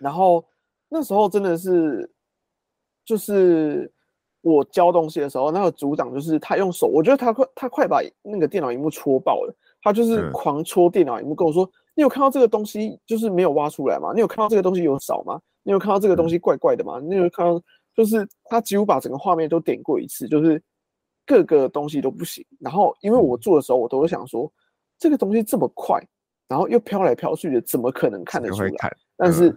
[0.00, 0.44] 然后
[0.88, 2.10] 那时候真的是，
[3.04, 3.92] 就是
[4.40, 14.12] 我教东西的时候，那个组长就是他用手，我觉得他快他快把那个电脑荧幕戳爆了，他就是狂戳电脑荧幕跟我说：“你有看到这个东西就是没有挖出来吗？
[14.14, 15.38] 你有看到这个东西有少吗？
[15.62, 16.98] 你有看到这个东西怪怪的吗？
[17.00, 17.62] 你有看到？”
[17.98, 20.62] 就是他几乎把整个画面都点过一次，就是
[21.26, 22.46] 各个东西都不行。
[22.60, 24.48] 然后因为我做的时候，我都会想说，
[25.00, 26.00] 这个东西这么快，
[26.46, 28.96] 然后又飘来飘去的，怎么可能看得出来？
[29.16, 29.50] 但是，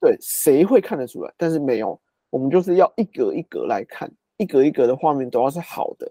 [0.00, 1.34] 对，谁会看得出来？
[1.36, 6.08] 但是没有，我们就是要一格一格来看，一格一格的画面都要是好的，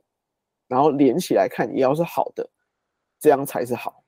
[0.67, 2.49] 然后连起来看也要是好的，
[3.17, 4.03] 这样才是好。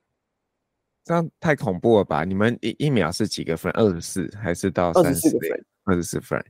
[1.02, 2.24] 这样太恐怖了吧？
[2.24, 3.72] 你们一一秒是几个分？
[3.72, 5.66] 二十四还是到三十分？
[5.84, 6.44] 二十四分。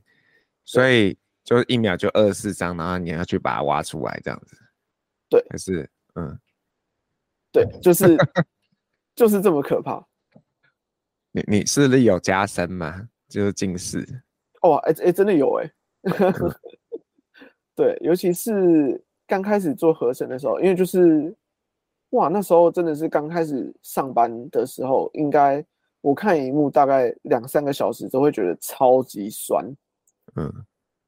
[0.65, 4.57] 所以就一秒就二十四张，然后你要去把它挖出来，这样子。
[5.29, 6.37] 对，还是嗯，
[7.51, 8.17] 对，就是
[9.15, 10.05] 就是这么可怕。
[11.31, 13.07] 你你视力有加深吗？
[13.29, 14.05] 就是近视。
[14.61, 15.71] 哦，哎、欸、哎、欸，真的有哎、
[16.11, 16.33] 欸。
[17.75, 21.35] 对，尤其是刚开始做合成的时候，因为就是
[22.11, 25.63] 哇，那时候真的是刚开始上班的时候，应该
[26.01, 29.65] 我看一幕大概两三个小时都会觉得超级酸。
[30.35, 30.51] 嗯，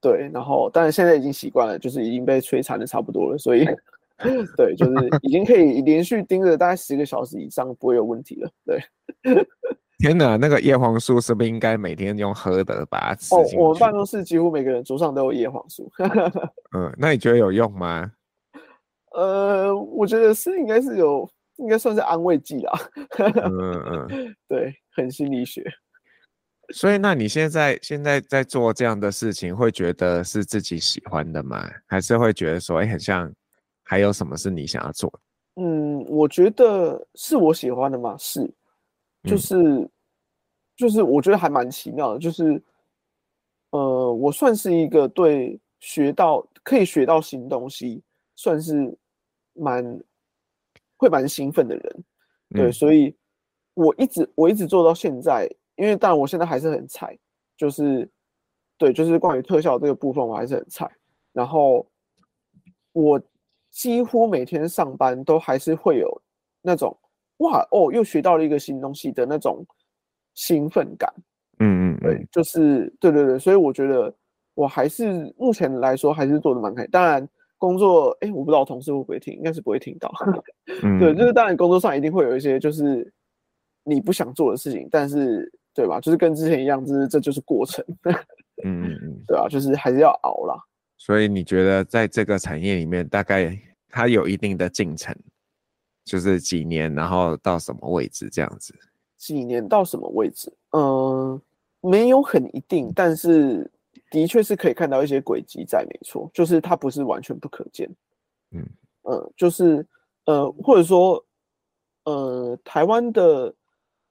[0.02, 3.66] 对，然后但是现在已经习惯了，就是已经被摧残的差不多了，所以
[4.58, 8.50] 对，就是已经可以连续盯着大概十个小时以上不会有问题了。
[8.66, 8.82] 对，
[10.00, 13.36] 天哪，那个叶黄素是不是应该每天用喝的把它吃？
[13.36, 15.92] 哦，我们办公室几乎每个人桌上都有叶黄素。
[16.76, 18.12] 嗯，那你觉得有用吗？
[19.16, 22.74] 呃，我觉得是应该是有，应该算是安慰剂啦。
[23.18, 25.64] 嗯嗯，对，很心理学。
[26.74, 31.66] 所以，那你现在现在在做这样的事情，会觉得是自己喜欢的吗？
[31.86, 33.34] 还是会觉得说，哎、欸，很像
[33.84, 35.20] 还有什么是你想要做的？
[35.62, 38.18] 嗯，我觉得是我喜欢的吗？
[38.18, 38.54] 是，
[39.24, 39.90] 就是、嗯、
[40.76, 42.20] 就是，我觉得还蛮奇妙的。
[42.20, 42.62] 就是，
[43.70, 48.04] 呃，我算是一个对学到可以学到新东西，
[48.36, 48.94] 算是
[49.54, 50.04] 蛮
[50.98, 52.04] 会蛮兴奋的人。
[52.50, 53.16] 对，嗯、所以
[53.74, 55.50] 我一直我一直做到现在。
[55.78, 57.18] 因为当然我现在还是很菜，
[57.56, 58.10] 就是
[58.78, 60.90] 对，就是关于特效这个部分，我还是很菜。
[61.34, 61.88] 然后
[62.94, 63.22] 我
[63.72, 66.22] 几乎每天上班都还是会有
[66.62, 66.98] 那种
[67.38, 69.64] 哇哦，又学到了一个新东西的那种
[70.34, 71.14] 兴奋感。
[71.60, 74.14] 嗯嗯，对，就是对对对，所以我觉得
[74.56, 76.92] 我还是目前来说还是做的蛮开心。
[76.92, 77.28] 当然
[77.60, 80.12] 工作，哎，我不知道同事会不会听，应该是不会听到。
[80.84, 83.12] 嗯、对，就是当然工作上一定会有一些就是
[83.84, 86.02] 你不想做的事情，但是对吧？
[86.02, 87.86] 就是跟之前一样，就是这就是过程。
[88.66, 90.56] 嗯嗯嗯，对啊，就是还是要熬啦。
[90.98, 93.56] 所以你觉得在这个产业里面，大概
[93.90, 95.16] 它有一定的进程，
[96.04, 98.74] 就是几年，然后到什么位置这样子？
[99.18, 100.52] 几年到什么位置？
[100.72, 101.40] 嗯。
[101.80, 103.70] 没有很一定，但是
[104.10, 107.88] 的确是可以看到一些轨迹在，没错，就是它不是完全不可见。
[108.52, 108.66] 嗯
[109.04, 109.86] 呃，就是
[110.26, 111.24] 呃，或者说
[112.06, 113.54] 呃，台湾的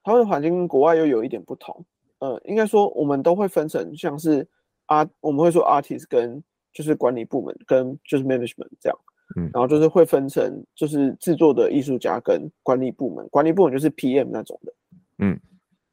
[0.06, 1.84] 台湾的环境跟国外又有一点不同。
[2.20, 4.46] 呃，应该说我们都会分成像是
[4.84, 6.40] 啊，我们会说 artist 跟
[6.72, 8.96] 就是管理部门跟就是 management 这样。
[9.36, 14.72] 嗯，然后就是会分成就是制作的艺术家跟管理部门，管理部门就是 PM 那种的。
[15.18, 15.40] 嗯，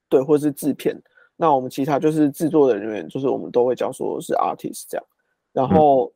[0.07, 0.95] 对，或者是制片。
[1.35, 5.05] 那我们其他就是制作的人员，就是我们都会叫说是 artist 这样。
[5.51, 6.13] 然后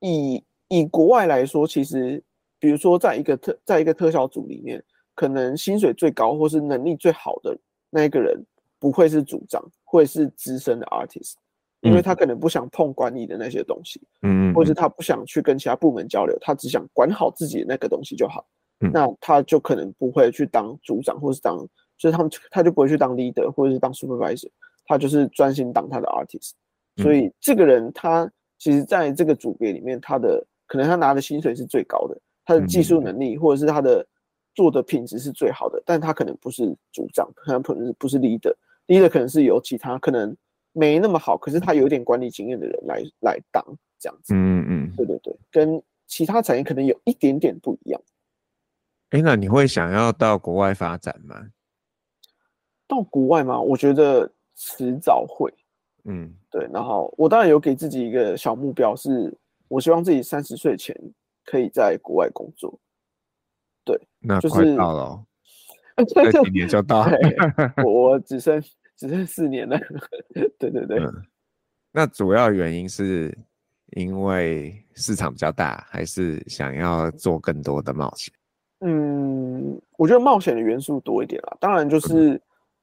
[0.00, 2.24] 以以国外来说，其实
[2.58, 4.82] 比如说在一个特在一个特效组里面，
[5.14, 7.56] 可能薪水最高或是能力最好的
[7.90, 8.40] 那一个人，
[8.78, 11.34] 不会是组长，会是资深的 artist，
[11.80, 18.46] 因为他可能不想碰管理的那些东西，嗯，或者是他不想去跟其他部门交流，他只想管好自己的那个东西就好。
[18.80, 21.56] 嗯，那他就可能不会去当组长，或是当。
[21.96, 24.50] 所以他们他就不会去当 leader 或者是当 supervisor，
[24.84, 26.50] 他就是专心当他的 artist。
[26.96, 34.04] 所以这个人他其实在这个组别里面，他的可能他拿的薪水是最高的，他的技术能力或者是他的
[34.54, 40.36] 做的品质是最好的，但他可能不是组长，可能不是不是 leader，leader 可能是由其他可能
[40.72, 43.64] 没那么好，可是他有点管理经验的人来来当
[43.98, 44.34] 这样子。
[44.34, 48.00] 嗯嗯，对对对，跟其他产业可能有一点点不一样。
[49.10, 51.36] 哎，那你会想要到国外发展吗？
[52.86, 53.60] 到国外吗？
[53.60, 55.52] 我觉得迟早会。
[56.04, 56.68] 嗯，对。
[56.72, 59.32] 然后我当然有给自己一个小目标，是
[59.68, 60.94] 我希望自己三十岁前
[61.44, 62.78] 可以在国外工作。
[63.84, 65.24] 对，那就是快到了，
[66.14, 67.16] 再几年就到了。
[67.84, 68.62] 我我只剩
[68.96, 69.78] 只剩四年了。
[70.58, 70.98] 对对对。
[70.98, 71.22] 嗯，
[71.92, 73.36] 那主要原因是
[73.92, 78.32] 因为市场比较大，还是想要做更多的冒险？
[78.80, 81.56] 嗯，我觉得冒险的元素多一点啦。
[81.60, 82.30] 当然就是。
[82.34, 82.40] 嗯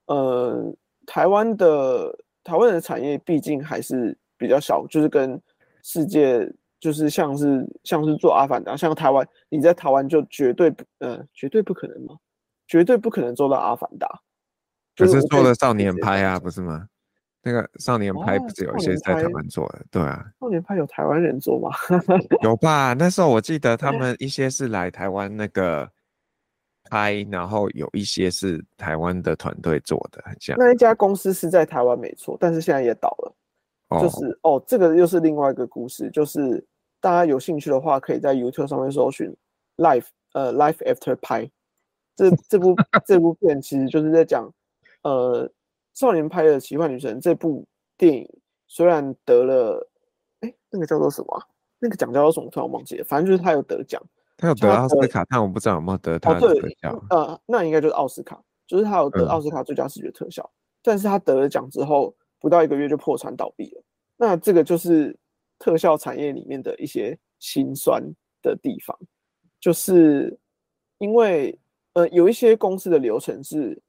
[0.08, 5.42] 呃，台湾的台湾的产业毕竟还是比较小，就是跟
[5.84, 12.18] 世界就是像是像是做阿凡达，像台湾你在台湾就绝对不呃绝对不可能嘛？
[12.68, 14.06] 绝对不可能做到阿凡达。
[14.98, 16.86] 可是做了少年派啊，不是吗？
[17.42, 19.80] 那个少年派不是有一些在台湾做的？
[19.80, 21.70] 哦、对啊，少年派有台湾人做吗？
[22.44, 22.92] 有吧？
[22.92, 25.90] 那时候我记得他们一些是来台湾那个。
[26.90, 30.58] 拍，然后有一些是台湾的团队做的，很像。
[30.60, 33.34] 那一家公司是在台湾没错，但是现在也倒了。
[33.90, 36.10] 哦、就是哦，这个又是另外一个故事。
[36.10, 36.62] 就是
[37.02, 39.36] 大家有兴趣的话，可以在 YouTube 上面搜寻
[39.76, 41.52] Life 呃 Life After 拍。
[42.16, 44.50] 这这部这部片其实就是在讲
[45.04, 45.52] 呃
[45.94, 47.66] 少年派的奇幻女神这部
[47.98, 48.30] 电影，
[48.68, 49.90] 虽然得了
[50.42, 51.44] 哎那个叫做什么、啊？
[51.80, 52.50] 那个奖叫做什么？
[52.52, 53.04] 突然忘记了。
[53.04, 54.02] 反正就是他有得奖。
[54.38, 56.96] 他有得奥斯卡，但我不知道有没有得他的特效。
[57.12, 60.42] 哦、呃，那应该就是奥斯卡，就是他有得奥斯卡最佳视觉特效。
[60.44, 63.84] 嗯、但是他得了奖之后，不到一个月就破产倒闭了。
[64.18, 65.16] 那这个就是
[65.62, 68.04] 特效产业里面的一些辛酸
[68.42, 68.98] 的地方，
[69.60, 70.36] 就是
[70.98, 71.56] 因为
[71.94, 73.80] 呃有一些公司的流程是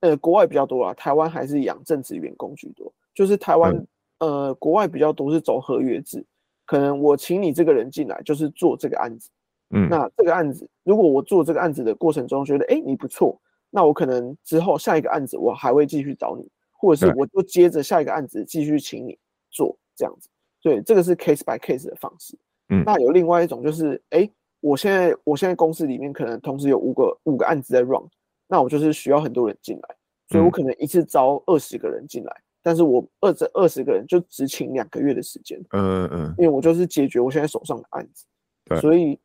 [0.00, 2.90] 呃国外比较多啊，台湾还是养正职员工居多。
[3.14, 3.76] 就是台湾、
[4.20, 6.24] 嗯、呃国外比较多是走合约制，
[6.64, 9.28] 可能我请你这个人进来就是做这个案子。
[9.74, 13.38] 嗯，那这个案子，如果我做这个案子的过程中觉得，哎，你不错，
[13.68, 19.18] 那我可能之后下一个案子我还会继续找你，或者是我就接着下一个案子继续请你
[19.50, 20.28] 做这样子。
[20.62, 22.38] 对，这个是 case by case 的方式。
[22.68, 24.26] 嗯，那有另外一种就是，哎，
[24.60, 28.02] 我现在我现在公司里面可能同时有五个五个案子在 run，
[28.46, 29.96] 那我就是需要很多人进来，
[30.28, 35.60] 所以我可能一次招二十个人进来，但是我二这二十个人就只请两个月的时间。
[35.72, 38.24] 嗯嗯，因为我就是解决我现在手上的案子。
[38.64, 39.18] 对，所以。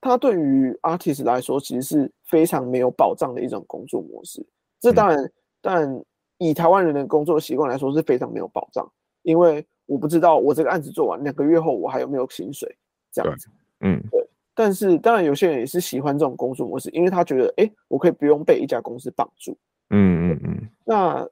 [0.00, 4.46] 它对于 artist 来说，其实是非常没有保障的一种工作模式。
[4.78, 6.04] 这当然，但
[6.38, 8.88] 以台湾人的工作习惯来说，是非常没有保障。
[9.22, 12.76] 因为我不知道我这个案子做完两个月后，我还有没有薪水
[13.10, 13.48] 这样子。
[13.80, 14.24] 嗯，对。
[14.54, 19.56] 但是当然，有些人也是喜欢这种工作模式，因为他觉得，哎，我可以不用被一家公司绑住。
[19.90, 20.68] 嗯嗯嗯。
[20.84, 21.26] 那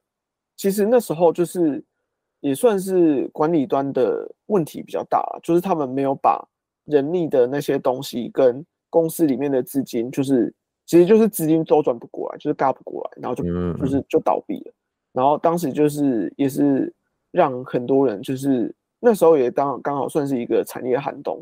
[0.55, 1.83] 其实那时候就是，
[2.39, 6.41] 也算是管理端的问题比较大，就是他们没有把
[6.85, 10.51] 人力的那些东西跟公司里面的资金，就是
[10.85, 13.43] 其实就是资金周转不过来，就是轧不过来，然后就
[13.77, 14.73] 就是就倒闭了。
[15.11, 16.93] 然后当时就是也是
[17.37, 21.41] 让很多人就是那时候也刚刚好算是一个产业寒冬，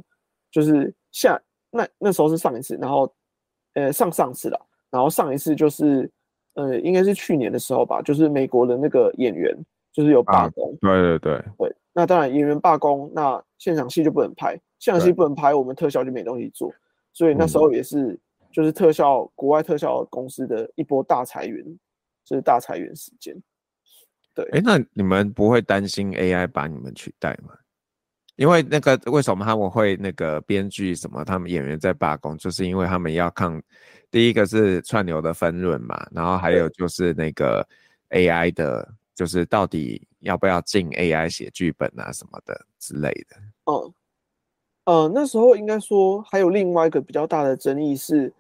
[0.52, 1.42] 就是下
[1.72, 3.12] 那那时候是上一次，然后
[3.74, 4.60] 呃上上次了，
[4.92, 6.12] 然后上一次就是
[6.56, 9.58] 呃应该是去年的时候吧，就是美国的那个演员。
[9.96, 16.70] 就是有罢工，啊，对对对对，那当然演员罢工，那现场戏就不能拍，现场戏不能拍，我们特效就没东西做，
[17.14, 18.20] 所以那时候也是
[18.52, 21.64] 就是特效国外特效公司的一波大裁员，
[22.26, 23.34] 就是大裁员时间。
[24.36, 27.54] 对，哎，那你们不会担心 AI 把你们取代吗？
[28.36, 33.60] 因为那个为什么他们会那个编剧什么，他们演员在罢工，就是因为他们要抗，
[34.12, 37.68] 第一个是串流的分润嘛，然后还有就是那个
[38.10, 38.88] AI 的。
[39.16, 43.38] 就是到底要不要进 AI 写剧本啊什么的之类的。
[43.64, 43.94] 嗯，
[44.84, 48.34] 呃，那时候应该说还有另外一个比较大的争议是，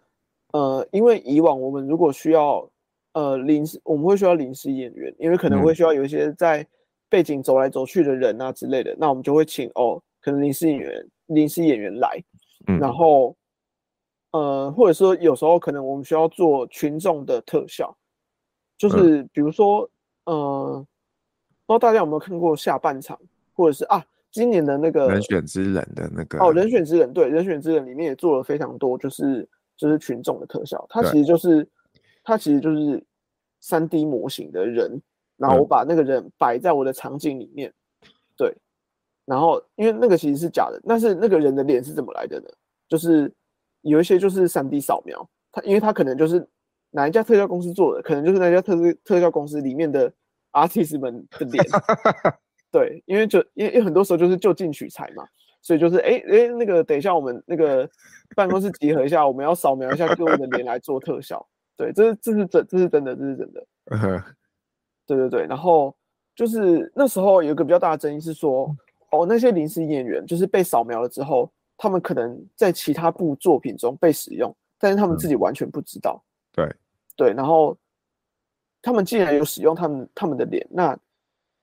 [0.52, 2.70] 呃，因为以往我们如果需要
[3.16, 6.64] 呃临时，我们会需要临时演员，因为可能会需要有一些在
[7.10, 12.24] 背景走来走去的人啊之类的，嗯、那我们就会请哦，可能临时演员临时演员来，
[12.68, 13.36] 嗯、然后
[14.32, 17.98] 呃，或者说有时候可能我们需要做群众的特效，
[18.78, 19.82] 就是比如说。
[19.82, 19.92] 嗯
[20.26, 20.88] 呃，
[21.68, 23.16] 不知道大家有没有看过下半场，
[23.54, 29.48] 或者是啊，今年的那个人选之人的那个哦，人选之人对，人选之人里面也做了非常多，就是
[29.78, 31.68] 就是群众的特效，它其实就是
[32.26, 33.02] 它其实就是
[33.62, 35.02] 三 D 模型的人，
[35.38, 38.54] 然后我把那个人摆在我的场景里面，嗯、对，
[39.24, 42.50] 然后因为那个其实是假的，但是那个人的脸是怎么来的呢？
[42.90, 43.34] 就是
[43.84, 46.46] 有一些就是三 D 扫描，他因为他可能就是。
[46.92, 48.02] 哪一家特效公司做的？
[48.02, 48.74] 可能就是那家特
[49.04, 50.10] 特效公司里面的
[50.54, 51.62] artist 们的脸。
[52.72, 55.28] 对，因为就因为因为很多时候就是就近取材嘛，
[55.62, 57.90] 所以就是哎哎、那个等一下我们那个
[58.34, 61.46] 办公室集合一下，我们要扫描一下各位的脸来做特效。
[61.78, 63.66] 对，这是这是真这是真的这是真的。
[65.06, 65.96] 对对对，然后
[66.36, 68.76] 就是那时候有一个比较大的争议是说，
[69.12, 76.24] 哦，那些临时演员就是被扫描了之后，他们可能在其他部作品中被使用，但是他们自己完全不知道。
[76.52, 76.68] 对。
[77.18, 77.78] 对，然后
[78.82, 80.98] 他们既然有使用他们他们的脸，那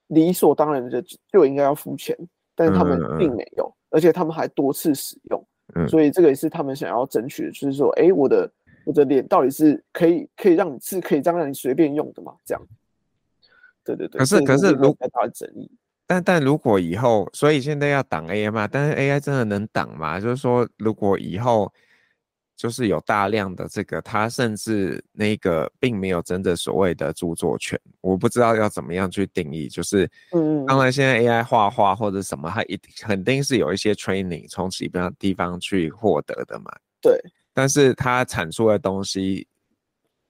[0.07, 2.17] 理所当然的就应该要付钱，
[2.55, 8.51] 但是他们并没有，嗯嗯嗯，而且他们还多次使用，嗯，所以这个也是他们想要争取的，就是说，哎，我的
[8.85, 12.35] 我的脸到底是可以可以让你是可以这样让你随便用的吗？
[12.45, 12.63] 这样，
[13.85, 14.19] 对对对。
[14.19, 15.71] 可是可是如果他的争议，
[16.07, 18.67] 但但如果以后，所以现在要挡 AI 嘛？
[18.67, 20.19] 但是 AI 真的能挡吗？
[20.21, 21.73] 就是说，如果以后。
[22.55, 29.67] 就是有大量的这个，他甚至那个并没有真的所谓的著作权，我不知道要怎么样去定义。
[29.67, 36.71] 就是，嗯，当然现在 AI 画画或者什么，它一肯定是有一些 training 从其他地方去获得的嘛。
[37.01, 37.19] 对，
[37.55, 39.47] 但是它产出的东西，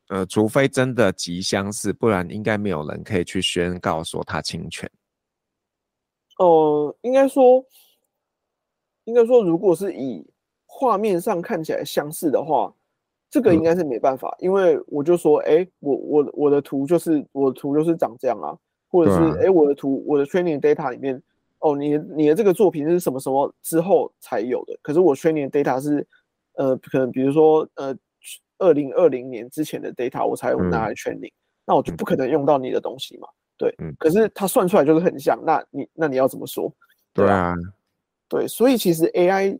[0.08, 4.90] 呃，除非真的极相似，不然应该没有人可以去宣告说它侵权。
[6.38, 7.64] 哦、呃，应该说，
[9.04, 10.26] 应该说，如果是以
[10.66, 12.74] 画面上看起来相似的话，
[13.30, 18.56] 这个应该是没办法，嗯、因为我就说，哎，我我我的图就是我的图就是长这样啊，
[18.88, 21.22] 或者是哎、啊，我的图我的 training data 里面，
[21.60, 26.06] 哦，你你的这个作品是什么什么之后才有的，可是我 training data 是，
[26.54, 27.96] 呃，可能比如说呃，
[28.58, 36.72] 二零二零年之前的 data 我才有拿来 training，、嗯、那我就不可能用到你的东西嘛，对，嗯、可是它算出来就是很像，那你那你要怎么说？
[37.12, 37.54] 对啊，
[38.28, 39.58] 对，所以其实 AI。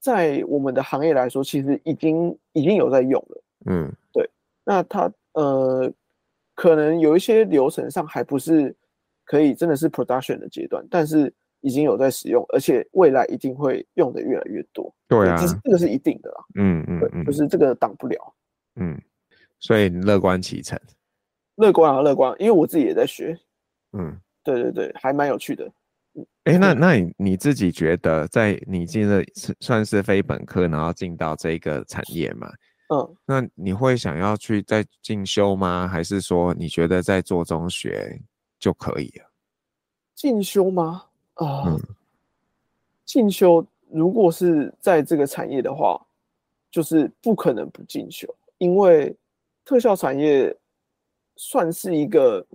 [0.00, 3.42] 在我们的行业来说，其实已经已经有在用了。
[3.66, 4.30] 嗯，对。
[4.62, 5.92] 那它呃，
[6.54, 8.72] 可能有一些流程上还不是
[9.24, 14.94] 可以真的是 production 的阶段，但是已经有在使用，而且未来一定会用的越来越多。
[15.08, 16.44] 对啊，这是这个是一定的啦。
[16.54, 18.34] 嗯嗯，对，就是这个挡不了。
[18.76, 19.00] 嗯，
[19.58, 20.78] 所以乐观其成。
[21.56, 23.36] 乐观啊，乐观，因为我自己也在学。
[23.92, 25.68] 嗯，对对对，还蛮有趣的。
[26.44, 29.22] 哎，那那你你自己觉得，在你进了
[29.60, 32.48] 算是非本科，然后进到这个产业嘛？
[32.94, 35.86] 嗯，那你会想要去再进修吗？
[35.88, 38.18] 还是说你觉得在做中学
[38.58, 39.30] 就可以了？
[40.14, 41.04] 进修吗？
[41.38, 41.76] 啊、
[43.04, 46.00] 进修如果是在这个产业的话，
[46.70, 49.14] 就是不可能不进修，因为
[49.64, 50.54] 特效产业
[51.36, 52.46] 算是一个，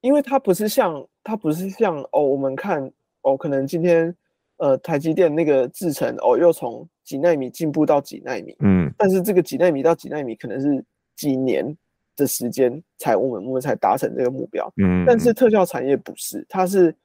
[0.00, 1.06] 因为它不是像。
[1.24, 4.16] 它不是像哦，我们看哦，可能今天
[4.56, 10.82] 呃台积电那个制程哦，又从几纳米进步到几纳米，嗯，但是这个几纳米到几纳米可能是
[11.16, 11.76] 几年
[12.16, 14.72] 的时间才我们我们才达成这个目标。
[14.78, 16.96] 嗯，但是特效产业不是，它是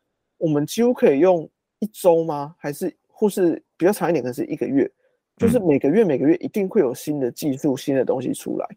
[0.44, 2.54] 我们几乎可以用一周吗？
[2.58, 4.92] 还是或是比较长一点，可能是一个月，
[5.38, 8.68] 就是每个月每个月一定会有新的技术、新的东西出来。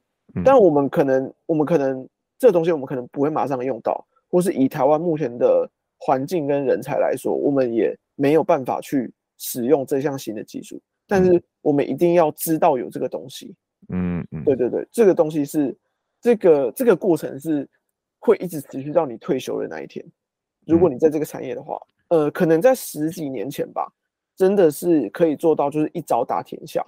[0.45, 2.09] 但我们可能我们可能
[2.39, 10.81] 这个东西我们可能不会马上用到，或是以台湾目前的环境跟人才来说，我们也没有办法去使用这项新的技术。
[11.09, 13.53] 但是我们一定要知道有这个东西。
[13.89, 15.77] 嗯嗯，对对对，这个东西是
[16.21, 17.69] 这个这个过程是
[18.21, 20.05] 会一直持续到你退休的那一天。
[20.67, 23.91] 如果你在这个产业的话，呃，可能在十几年前吧，
[24.37, 26.85] 真的是可以做到，就是一招打天下。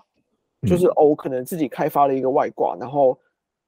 [0.66, 3.16] 就是哦，我可能自己开发了一个外挂，然后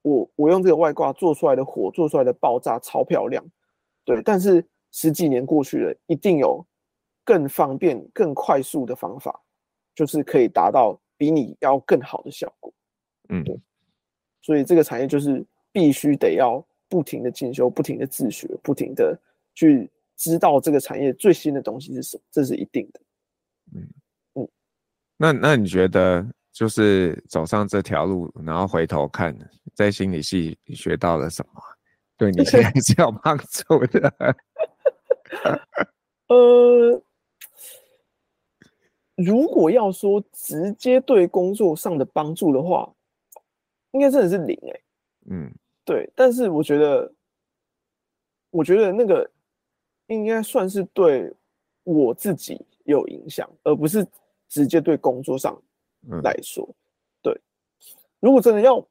[0.02, 3.44] 我我用这个外挂做出来的火做出来的爆炸超漂亮，
[4.04, 4.20] 对。
[4.22, 6.66] 但是十几年过去了，一定有
[7.24, 9.40] 更方便、更快速的方法，
[9.94, 12.72] 就是可以达到比你要更好的效果。
[13.28, 13.56] 嗯，对，
[14.42, 19.16] 所以这个产业就是必须得要不停的进修，不停的自学，不停的
[19.54, 19.88] 去
[20.20, 23.00] 知道这个产业最新的东西是什么，这是一定的。
[23.74, 23.88] 嗯
[24.34, 24.48] 嗯，
[25.16, 29.34] 那那你觉得就是走上这条路，然后回头看，
[29.74, 31.62] 在心理系学到了什么，
[32.18, 34.36] 对你现在是有帮助的？
[36.28, 37.02] 呃，
[39.16, 42.92] 如果要说直接对工作上的帮助的话。
[43.92, 44.82] 应该真的是零哎、欸，
[45.32, 45.52] 嗯，
[45.84, 47.12] 对，但是我觉得，
[48.50, 49.28] 我觉得那个
[50.10, 51.32] 应该算是对
[51.82, 54.06] 我自己有影响，而不是
[54.48, 55.60] 直接对工作上
[56.22, 56.64] 来说。
[56.68, 56.74] 嗯、
[57.22, 57.40] 对，
[58.20, 58.86] 如果真的要，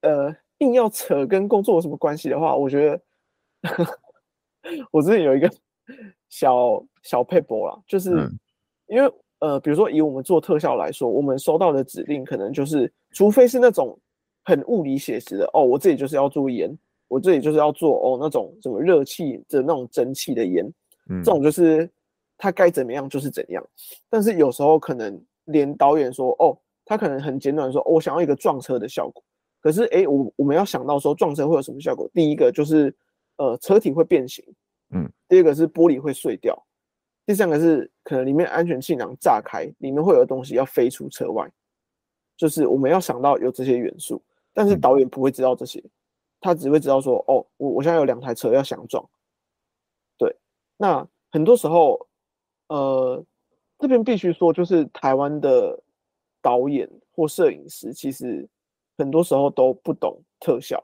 [0.00, 3.00] 呃，硬要扯跟工作有什么关系的话，我觉得
[4.90, 5.50] 我之前有一个
[6.28, 8.10] 小小配博啦，就是
[8.86, 9.12] 因为。
[9.40, 13.98] 呃，比如说以我们做特效来说，我们收到的指令可能就是，除非是那种
[14.42, 16.74] 很物理写实的哦，我自己就是要做烟，
[17.14, 20.66] 我这里就是要做哦那种什么热气的那种蒸汽的烟，
[21.08, 21.88] 嗯，这种就是
[22.36, 23.64] 它该怎么样就是怎样。
[24.10, 29.22] 但是有时候可能连导演说哦，他可能很简短说，哦，我想要一个撞车的效果，
[29.60, 32.10] 可是哎，我我们要想到说撞车会有什么效果？
[32.12, 32.92] 第一个就是
[33.36, 34.44] 呃车体会变形，
[34.92, 36.60] 嗯，第二个是玻璃会碎掉。
[37.26, 41.50] 第三个是可能里面安全气囊炸开，里面会有东西要飞出车外，
[42.36, 44.20] 就是我们要想到有这些元素，
[44.52, 45.82] 但是导演不会知道这些，
[46.44, 49.02] 他只会知道说，哦，我我现在有两台车要相撞，
[50.18, 50.36] 对，
[50.76, 51.98] 那很多时候，
[52.68, 53.24] 呃，
[53.78, 55.82] 这边必须说，就是台湾的
[56.42, 58.46] 导演或摄影师，其实
[58.98, 60.78] 很多时候都不懂特效，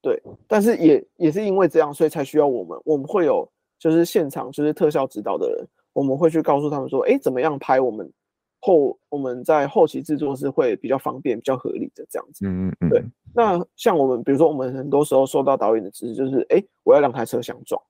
[0.00, 3.50] 对，但是也也是因为这样，所以才需要我们，我们会有。
[3.80, 8.12] 就是现场就是特效指导的人，我们会去告诉他们说，哎，怎么样拍我们
[8.60, 12.46] 后我们在后期制作是会比较方便、比较合理的这样子。
[12.46, 13.02] 嗯嗯嗯对。
[13.34, 17.80] 那像我们，比如说我们很多时候收到导演的指示，就是哎，我要两台车相撞。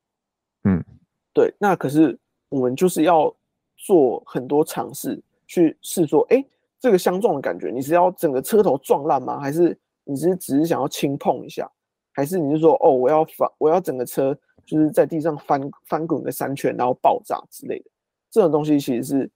[0.65, 0.85] 嗯，
[1.33, 1.55] 对。
[1.59, 3.35] 那可是我们就是要
[3.77, 6.45] 做很多尝试去试说，哎，
[6.79, 9.41] 这个相撞的感觉，你是要整个车头撞烂吗？
[9.41, 11.71] 还是你是只是想要轻碰一下？
[12.13, 14.39] 还是你是说，哦，我要反，我要整个车。
[14.67, 17.91] 就是在地上翻翻滚个三圈，然后爆炸之类的，
[18.31, 19.31] 这种东西其实是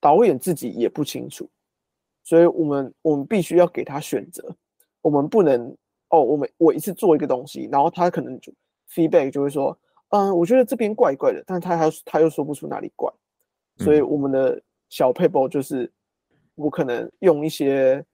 [0.00, 1.48] 导演自己也不清楚，
[2.24, 4.54] 所以我们我们必须要给他选择，
[5.00, 5.76] 我们不能
[6.10, 8.52] 哦，我们我一次做一个东西，然后他可能就
[8.90, 9.78] feedback 就会说，
[10.10, 13.12] 嗯，我觉得这边怪怪的，但是他还他又说不出哪里怪，
[13.78, 15.90] 所以我们的小 paper 就是
[16.54, 18.04] 我可能用一些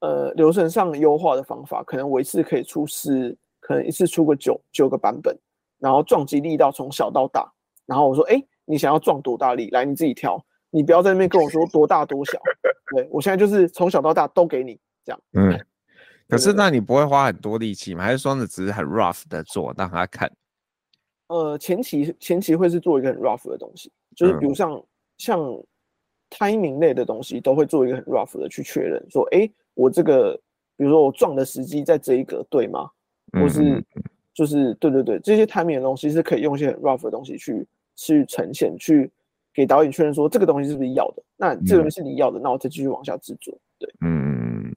[0.00, 3.36] 呃流程上优化的方法，可能我一次可以出师。
[3.66, 5.34] 可能一次出个九九个版本，
[5.78, 7.50] 然后撞击力道从小到大，
[7.86, 9.70] 然后我说，哎，你想要撞多大力？
[9.70, 10.36] 来，你自己挑，
[10.74, 12.36] 你不要在那边跟我说多大多小。
[12.94, 15.20] 对，我现在就是从小到大都给你这样。
[15.34, 15.58] 嗯，
[16.28, 18.02] 可是那你不会花很多力气吗？
[18.02, 20.30] 还是说你只是很 rough 的做让他看？
[21.28, 24.84] 呃，前期前期会是做一个很 rough 的东西，就是比如像、嗯、
[25.16, 25.40] 像
[26.30, 30.34] timing 类的东西，都会做一个很 rough 的去确认，说，哎，我这个
[30.76, 32.90] 比如说我撞的时机在这一格对吗？
[33.32, 33.82] 或是
[34.34, 37.66] 就是对对对，这些 timing 的东西是可以用一些很 rough 的东西去
[37.96, 39.10] 去呈现，去
[39.54, 41.22] 给导演确认说这个东西是不是要的。
[41.36, 43.56] 那这个东西是你要的，那我再继续往下制作。
[43.78, 44.74] 对，嗯，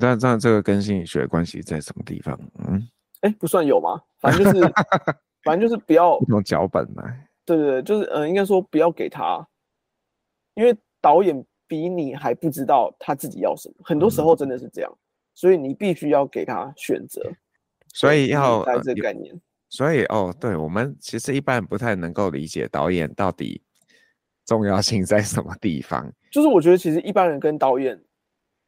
[0.00, 2.38] 但这样这个跟心理学关系在什么地方？
[2.66, 2.82] 嗯，
[3.20, 4.00] 哎，不算有吗？
[4.18, 4.72] 反正就是
[5.44, 7.04] 反正就是不要用脚本嘛。
[7.44, 9.46] 对对对，就是嗯，应该说不要给他，
[10.54, 14.98] 因为导演比你还不知道他自己要什么，很多时候真的是这样，
[15.34, 17.20] 所以你必须要给他选择。
[17.94, 19.38] 所以要带这个概念，
[19.68, 23.60] 所以哦，对，我们其实一般不太能够理解导演到底
[24.46, 26.10] 重要性在什么地方。
[26.30, 28.00] 就是我觉得其实一般人跟导演，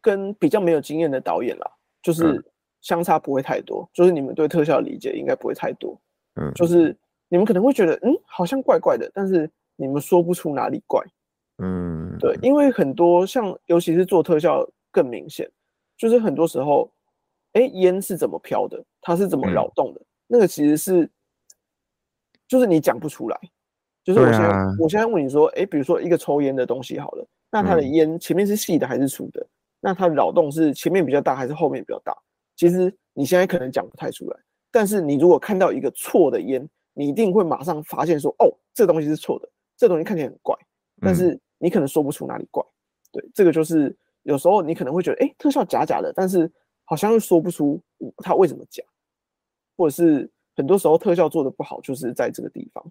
[0.01, 1.71] 跟比较没有经验的导演啦，
[2.03, 2.45] 就是
[2.81, 5.99] 相差不会太多，嗯、就是你们对特效的理解应该不会太多。
[6.35, 6.97] 嗯，就是
[7.29, 11.03] 你们可能会觉得，嗯，好像怪怪的，但是你们说不出哪里怪。
[11.59, 15.51] 嗯，对，因为很多像，尤其是做特效更明显，
[15.97, 16.91] 就是很多时候，
[17.53, 21.09] 哎，烟是怎么飘的，它是怎么扰动的，嗯、那个其实是，
[22.49, 23.41] 就是你讲不出来。
[24.05, 29.41] 就是我现在，啊、我现在问你说，哎，比如说一个抽烟的东西好了，那它的烟前面是细的还是粗的？
[29.41, 29.49] 嗯、
[29.81, 32.15] 那它的扰动是前面比较大还是后面比较大？
[32.55, 34.39] 其实你现在可能讲不太出来，
[34.71, 40.55] 但是你如果看到一个错的烟，你一定会马上发现说，哦，这东西是错的，这东西看起来很怪，
[41.01, 42.63] 但是你可能说不出哪里怪。
[43.11, 46.51] 对，这个就是有时候你可能会觉得，哎，特效假假的，但是
[46.85, 47.81] 好像又说不出
[48.19, 48.85] 它为什么假，
[49.77, 52.85] 或者是很多时候特效做的不好，就是在这个地方。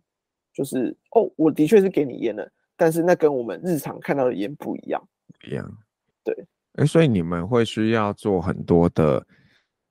[0.53, 2.47] 就是哦，我的确是给你烟了，
[2.77, 5.01] 但是那跟我们日常看到的烟不一样，
[5.39, 5.77] 不一样。
[6.23, 6.33] 对，
[6.73, 9.25] 哎、欸，所以你们会需要做很多的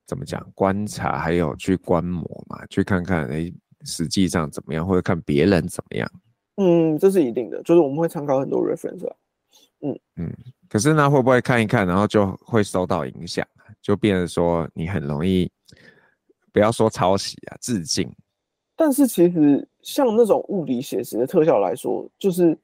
[0.05, 3.53] 怎么讲观察，还有去观摩嘛，去看看哎、欸，
[3.83, 6.11] 实际上怎么样，或者看别人怎么样。
[6.55, 9.15] 嗯，这是一定的，就是我们会参考很多 reference 啊。
[9.81, 10.33] 嗯嗯，
[10.69, 13.45] 可是呢，会不会看一看，然后就会受到影响，
[13.81, 15.51] 就变成说你很容易，
[16.51, 18.09] 不要说抄袭啊，致敬。
[18.75, 22.57] 但是其实像那种物理写实的特效来说，就是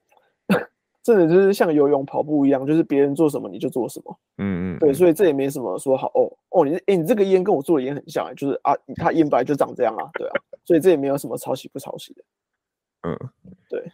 [1.02, 4.18] 真的就是像游泳、跑步一样，就是别人做什么你就做什么。
[4.38, 10.32] 嗯嗯，对，所以这也没什么说好哦哦，你哎、欸、你这个烟跟我做的烟很像、欸，就是啊，它烟本来就长这样啊，对啊，
[10.64, 12.22] 所以这也没有什么抄袭不抄袭的。
[13.02, 13.18] 嗯，
[13.68, 13.90] 对。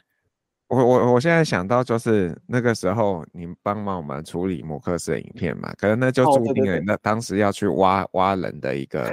[0.69, 9.09] 我我我现在想到就是那个时候你帮忙我们处理摩克斯的影片嘛，可能那就注定了那当时要去挖挖人的一个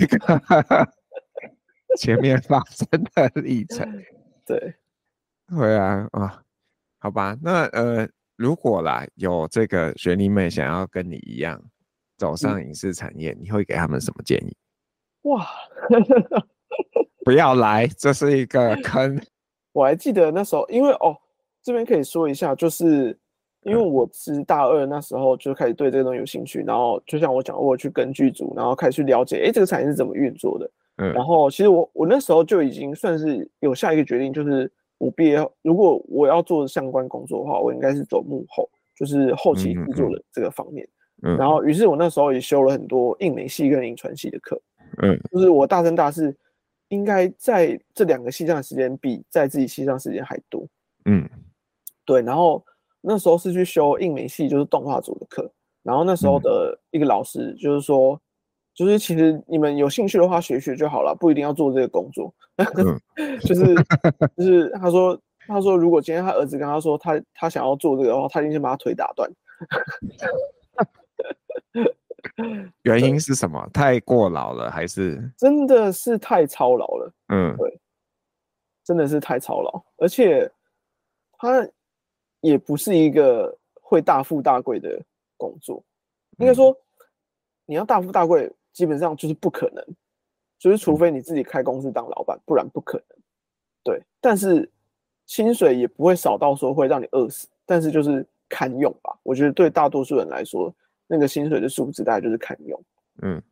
[0.00, 0.88] 一个。
[1.96, 3.86] 前面发生的历程，
[4.44, 4.74] 对，
[5.48, 6.42] 对啊，啊，
[6.98, 11.60] 好吧，那呃，如果啦有这个学弟妹想要跟你一样
[12.16, 14.56] 走上影视产业，嗯、你会给他们什么建议？
[15.22, 15.46] 哇，
[17.24, 19.20] 不要来，这是一个 坑。
[19.72, 21.16] 我还记得那时候，因为哦，
[21.62, 23.18] 这边可以说一下，就是
[23.62, 30.70] 因为我是大二那时候就开始对这个东西有兴趣，然后就像我讲，我去跟剧组，然后开始去了解，哎，这个产业是怎么运作的。
[30.98, 40.88] 嗯，然后其实我我那时候就已经算是有下一个决定，就是我毕业如果我要做相关工作的话，我应该是走幕后，就是后期制作的这个方面。
[41.22, 44.60] 嗯，然后于是我那时候也修了很多印美系跟影传系的课。
[45.02, 46.36] 嗯，就是我大三大四
[46.88, 50.66] 应该在这两个系上的时间比在自己系上时间还多。
[51.04, 51.28] 嗯，
[52.04, 52.64] 对，然后
[53.00, 55.48] 那时候是去修印美系，就是动画组的课，
[55.84, 58.20] 然后那时候的一个老师就是说。
[58.78, 62.32] 就是其实你们有兴趣的话学学就好了，不一定要做这个工作。
[62.56, 62.96] 嗯、
[63.42, 63.74] 就是
[64.36, 69.28] 就是他说他说如果今天他儿子跟他说他他想要做这个的话，他一定先把他腿打断。
[72.82, 73.68] 原因是什么？
[73.74, 75.28] 太过劳了还是？
[75.36, 77.12] 真的是太操劳了。
[77.30, 77.80] 嗯，对，
[78.84, 80.48] 真的是太操劳，而且
[81.32, 81.68] 他
[82.42, 83.52] 也不是一个
[83.82, 85.02] 会大富大贵的
[85.36, 85.82] 工作，
[86.36, 86.72] 应该说
[87.66, 88.48] 你要大富大贵。
[88.78, 89.84] 基本上就是不可能，
[90.56, 93.18] 就是除非你自己开公司当老板，不然不可能。
[93.82, 94.70] 对，但是
[95.26, 99.18] 薪水也不会少到说会让你饿死，但是就是堪用吧。
[99.24, 100.72] 我觉得对大多数人来说，
[101.08, 102.80] 那个薪水的数字大概就是堪用。
[103.20, 103.42] 嗯，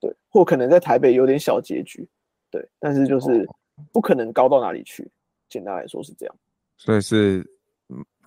[0.00, 2.08] 对，或可能在台北有点小拮据，
[2.50, 3.46] 对，但是就是
[3.92, 5.06] 不可能高到哪里去。
[5.50, 6.34] 简单来说是这样。
[6.78, 7.46] 所以是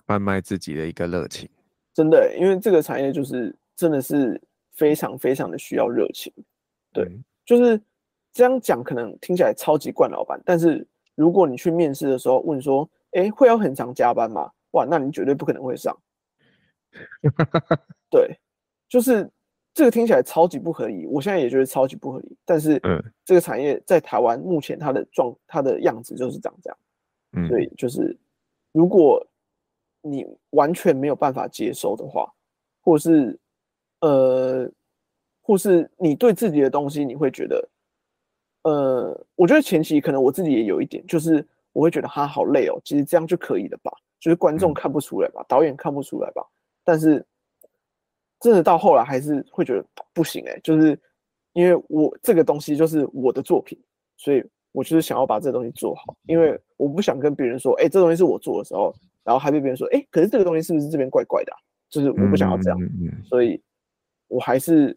[0.06, 1.50] 贩卖自己的一个热情。
[1.92, 4.40] 真的，因为这个产业就是真的是。
[4.78, 6.32] 非常非常的需要热情，
[6.92, 7.82] 对，嗯、就是
[8.32, 14.48] 这样讲，可能听起来超级惯老板，但是如果你去面试的时候问说，哎，会要很长加班吗？
[14.70, 15.98] 哇，那你绝对不可能会上。
[18.08, 18.38] 对，
[18.88, 19.28] 就是
[19.74, 26.78] 这个听起来超级不合理，我现在也觉得超级不合理，但是，嗯，这个产业在台湾目前它的状，它的样子就是长这样，
[27.32, 28.16] 嗯，所以就是
[28.70, 29.26] 如果
[30.02, 32.32] 你完全没有办法接受的话，
[32.80, 33.36] 或是。
[34.00, 34.70] 呃，
[35.42, 37.68] 或是你对自己的东西，你会觉得，
[38.62, 43.90] 呃，我觉得前期可能我自己也有一点，就是我会觉得他好累哦，其实这样就可以了吧，
[44.20, 46.46] 就是观众看不出来吧，导演看不出来吧，
[46.84, 47.24] 但是
[48.40, 50.96] 真的到后来还是会觉得不行哎，就是
[51.54, 53.76] 因为我这个东西就是我的作品，
[54.16, 58.94] 所以我就是想要把这个东西做好，因为我不想跟别人说，哎，这东西是我做的时候，
[59.24, 61.58] 然后还被别人说，哎，可是这个东西是不是这边怪怪的啊？
[61.88, 62.78] 就是我不想要这样，
[63.24, 63.60] 所以。
[64.28, 64.96] 我还是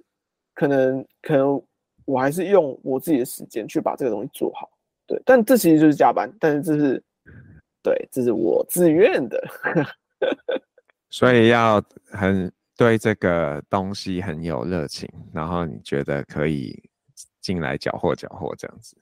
[0.54, 1.62] 可能可能
[2.06, 4.70] 我还是用我自己的时间去把这个东西做好，
[5.08, 7.04] 对，但这其实就是加班，但是这是
[7.84, 9.42] 对，这是我自愿的，
[11.10, 16.78] 所以要很对这个东西很有热情，然后你觉得可以
[17.40, 18.96] 进来搅和搅和这样子。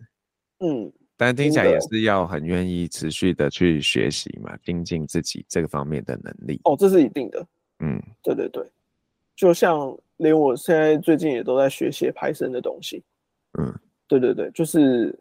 [0.59, 6.59] 嗯，但听起来也是要很愿意持续的去学习嘛，精进自己这个方面的能力。
[6.65, 7.45] 哦，这是一定的。
[7.79, 8.69] 嗯，对对对，
[9.39, 13.01] 就像连我现在最近也都在学写 Python 的东西。
[13.57, 13.73] 嗯，
[14.05, 15.17] 对对对，就是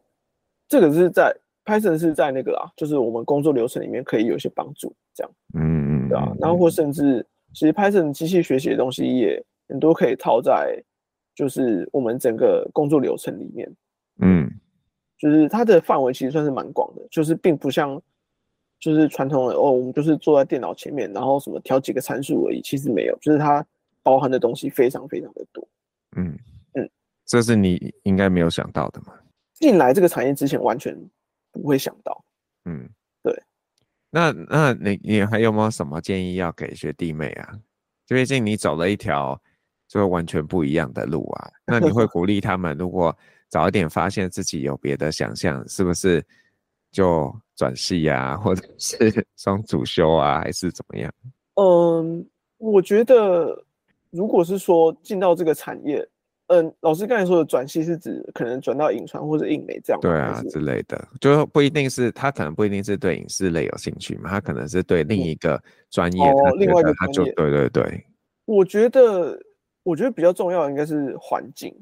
[0.67, 1.33] 这个是在
[1.65, 5.33] Python 是在那个啦，就是我们工作流程里面可以有一些帮助，这样。
[5.55, 10.83] 嗯嗯，对啊，然后或甚至其实 Python 机器学习的东西也很多可以套在
[11.37, 13.73] 就是我们整个工作流程里面。
[14.21, 14.51] 嗯。
[15.17, 18.03] 就是它的范围其实算是蛮广的，就是并不像
[18.81, 22.61] 就是传统的哦，我们就是坐在电脑前面，然后什么调几个参数而已。
[22.61, 23.65] 其实没有，就是它
[24.09, 25.69] 包含的东西非常非常的多。
[26.17, 26.35] 嗯
[26.73, 26.91] 嗯，
[27.27, 29.13] 这是你应该没有想到的嘛？
[29.53, 30.99] 进来这个产业之前完全
[31.53, 32.25] 不会想到。
[32.65, 32.89] 嗯，
[33.23, 33.43] 对。
[34.11, 37.53] 那那你你还有没有什么建议要给学弟妹啊？
[38.07, 39.39] 就毕竟你走了一条
[39.89, 41.51] 就完全不一样的路啊。
[41.67, 43.15] 那你会鼓励他们如果？
[43.51, 46.23] 早一点发现自己有别的想象，是不是
[46.93, 51.11] 就转系啊， 或者是双主修啊，还是怎么样？
[51.55, 52.29] 嗯，
[52.59, 53.65] 我觉得
[54.19, 56.05] 如果是说进到这个产业，
[56.49, 68.05] 嗯，老师刚才说的转系是指可能转到影传或者印媒这样，对啊之类的，就不一定是他可能不一定是对影视类有兴趣嘛，他可能是对另一个专业，哦，另外一个他就对对对。
[68.45, 69.41] 我觉得
[69.85, 71.73] 我觉得比较重要的应该是环境，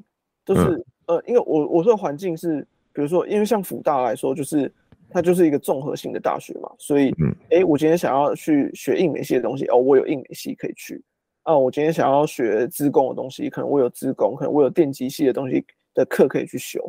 [0.45, 0.61] 就是。
[0.61, 2.59] 嗯呃，因为我我说的环境是，
[2.91, 4.69] 比如说，因为像辅大来说，就是
[5.09, 7.11] 它就是一个综合性的大学嘛，所以，
[7.49, 11.01] 哎、嗯，我今天想要去学印美系的东西，哦，我有印美系可以去。
[11.47, 16.79] 啊，我今天想要学资工的东西，可能我有资工，可能我有电机系的东西的课可以去修。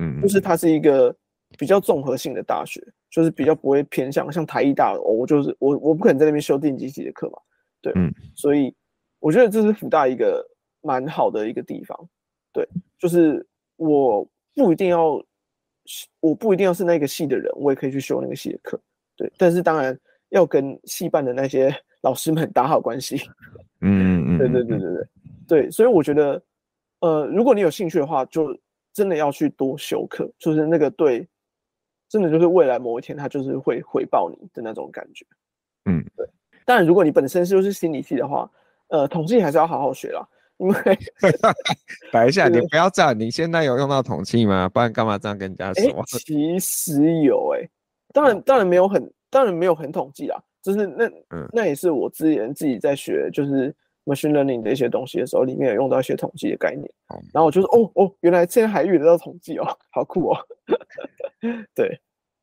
[0.00, 1.14] 嗯，就是它是一个
[1.56, 7.38] 比较综合性的大学，就是比较不会偏向像台艺大，哦，我就是我我不可能在那边修电机系的课嘛，
[7.80, 8.74] 对，嗯，所以
[9.20, 10.44] 我觉得这是福大一个
[10.82, 12.08] 蛮好的一个地方，
[12.52, 13.46] 对，就是。
[13.80, 15.24] 我不一定要，
[16.18, 18.76] 我不一定要是那个系的人，我也可以去修那个系的课，
[19.16, 19.32] 对。
[19.38, 19.96] 但是当然
[20.30, 23.16] 要跟系办的那些老师们打好关系。
[23.80, 25.06] 嗯嗯嗯，对对对对对
[25.46, 25.70] 对。
[25.70, 26.42] 所以我觉得，
[27.00, 28.56] 呃，如果你有兴趣的话，就
[28.92, 31.26] 真的要去多修课，就是那个对，
[32.08, 35.24] 真的就是未来某一天他就是会回报你的那种感觉。
[35.84, 36.26] 嗯，对。
[36.64, 38.50] 当然，如果你本身就是心理系的话，
[38.88, 40.26] 呃，统计还是要好好学啦。
[40.58, 40.74] 因为，
[42.10, 43.16] 等一下，你不要这样。
[43.16, 44.68] 你现在有用到统计吗？
[44.68, 46.02] 不然干嘛这样跟人家说？
[46.02, 47.70] 欸、其实有哎、欸，
[48.12, 56.84] 当然当然没有很当然没有很统计啦，就是那、嗯、那也是我之前自己在学就是 machine learning 的一些东西的时候，里面有用到一些统计的概念。
[57.14, 60.36] 嗯、然后我就说哦哦，原来现在还遇得到统计哦，好酷哦。
[61.74, 62.00] 对，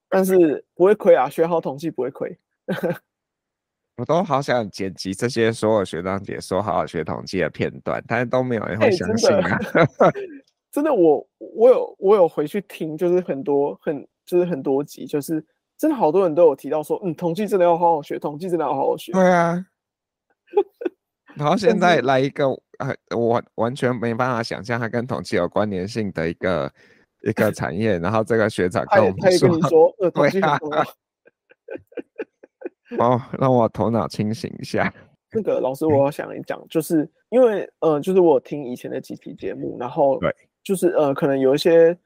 [0.10, 2.38] 但是不会亏啊，学好统计不会亏。
[3.98, 9.58] 我都好想剪辑这些所有学长姐说好好学统计的片段，但是都没有人会相信啊！
[9.74, 10.14] 欸、 真的，
[10.70, 15.42] 真的我我有我有回去听，就是很多很就是很多集，就是
[15.78, 19.12] 真的好多人都有提到说，嗯，统计真的要好好学，统计真的要好好学。
[19.12, 19.66] 对啊。
[21.36, 22.46] 然后现在来一个
[22.80, 26.72] 呃，我完全没办法想象它跟统计有关联性的一个
[27.24, 30.84] 一个产业，然后这个学长跟我们说，他跟你说，呃， 统计很重要。
[33.00, 34.94] 哦，让我头脑清醒一下。
[35.34, 41.98] 那个老师，我要想一讲，就是因为呃，就是我听以前的几期节目，然后对，就是呃，可能有一些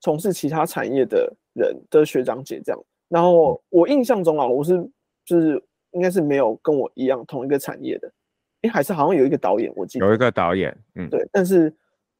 [0.00, 2.82] 从事其他产业的人的学长姐这样，
[3.12, 4.82] 然后我印象中啊，我是
[5.26, 8.10] 就是应该是没有跟我一样同一个产业的，
[8.62, 11.70] 哎，还是好像有一个导演，我记得有一个导演，嗯，对，但是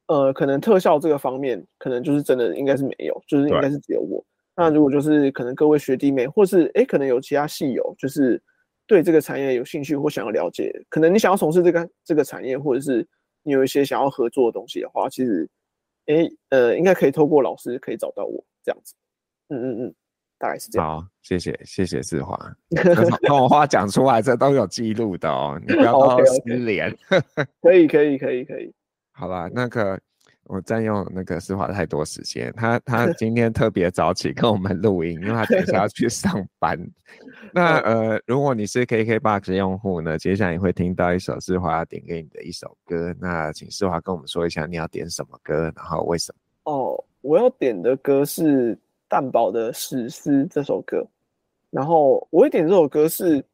[0.05, 4.23] 呃，可能特效这个方面，可能就是真的应该是没有，就是应该是只有我。
[4.55, 8.39] 那如果就是可能各位学弟妹，或是哎，可能有其他系友，就是
[8.85, 13.07] 对这个产业有兴趣或想要了解，可能你想要从事这个这个产业，或者是
[13.41, 15.49] 你有一些想要合作的东西的话，其实
[16.05, 18.93] 哎呃，应该可以透过老师可以找到我这样子。
[19.49, 19.95] 嗯嗯嗯，
[20.43, 20.99] 大概是这样。
[20.99, 22.37] 好，谢谢谢谢志华，
[23.25, 26.93] 把我 话讲出来，这都有记录的哦，你不要到时候失联。
[27.61, 28.73] 可以可以可以可以。
[29.13, 29.97] 好吧，那个。
[30.47, 36.77] 我占用那个思华太多时间，他他 今天特别早起跟我们录音，因为他等一下要去上班。
[37.53, 43.15] 那 呃，如果你是 KKBOX 用户呢，接下来你会听到一首思华要点给你的一首歌。
[43.21, 46.73] 那请思华跟我们说一下你要点什么歌，然后为什么？
[46.73, 48.77] 哦，我要点的歌是
[49.13, 51.05] 蛋堡的《史诗》这首歌。
[51.69, 53.45] 然后我会点这首歌是，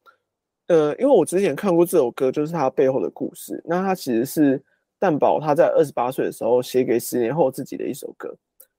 [0.68, 3.62] 呃，因为我之前看过这首歌，就是它背后的故事。
[3.66, 4.64] 那它其实是。
[5.02, 8.36] 蛋堡他在二十八岁的时候写给十年后自己的一首歌，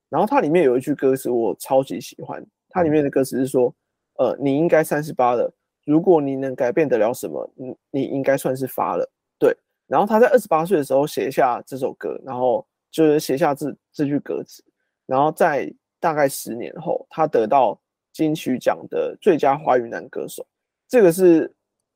[0.08, 3.74] 然后它里面有一句歌词我超级喜欢，它里面的歌词是说，
[4.20, 5.52] 呃，你应该三十八了，
[5.84, 9.12] 如果你能改变得了什么，你你应该算是发了。
[9.40, 9.52] 对，
[9.88, 14.64] 然后他在二十八岁的时候写下这首歌，然后就是写下这这句歌词，
[15.08, 17.80] 然后在大概十年后，他得到
[18.12, 20.46] 金曲奖的最佳华语男歌手。
[20.90, 21.50] 这个是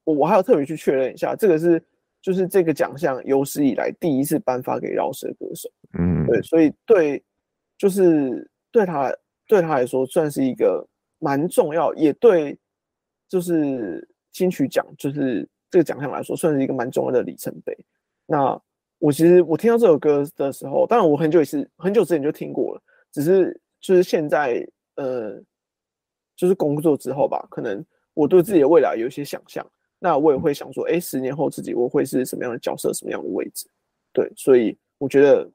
[0.05, 1.83] 我我还要特别去确认一下，这个是
[2.21, 5.69] 就是这个奖项有史以来第一次颁发给饶舌歌手。
[5.99, 7.21] 嗯，对，所以对，
[7.77, 9.13] 就是对他
[9.47, 10.87] 对他来说算是一个
[11.19, 12.57] 蛮重要，也对，
[13.27, 17.77] 就是金曲奖就是这个奖项来说算是一个蛮重要的里程碑。
[18.25, 18.59] 那
[18.97, 22.81] 我其实我听到这首歌的时候，当然我很久也是很久之前就听过了，
[23.11, 24.65] 只是就是现在
[24.95, 25.39] 呃，
[26.35, 29.65] 就是工作之后吧，可能我对自己的未来有一些想象，
[29.99, 33.67] 那我也会想说，哎，十年后自己我会是什么样的角色，什么样的位置？
[34.11, 35.49] 对，所以我觉得。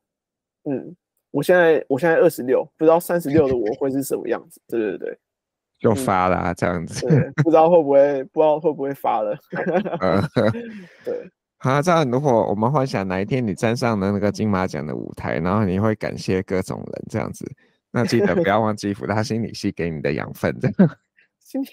[0.64, 0.95] 嗯，
[1.31, 4.61] 我现在我现在二十六，不知道三十六的我会是什么样子。
[4.68, 5.18] 对对对，
[5.81, 7.07] 就发了、这样子。
[7.07, 9.35] 对，不知道会不会，不知道会不会发了。
[10.01, 10.20] 呃、
[11.03, 11.31] 对。
[11.57, 17.51] 好，这样如果我们幻想哪一天你站上了那个金马奖的舞台，然后你会感谢各种人这样子，
[17.91, 20.57] 那记得不要忘记福大心理系给你的养分。
[21.41, 21.68] 心理，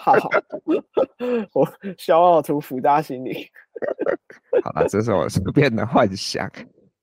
[0.00, 0.14] 好，
[1.52, 1.66] 我
[1.98, 3.46] 骄傲图福大心理。
[4.62, 6.50] 好了，这是我随便的幻想。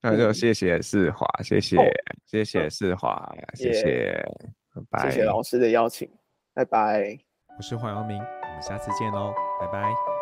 [0.02, 1.82] 那就谢谢世华，谢谢、哦、
[2.26, 4.22] 谢谢世华，谢谢，
[4.74, 5.10] 拜拜。
[5.10, 6.06] 谢谢老师的邀请，
[6.52, 7.16] 拜拜。
[7.56, 10.13] 我是黄阳明，我们下次见喽，拜拜。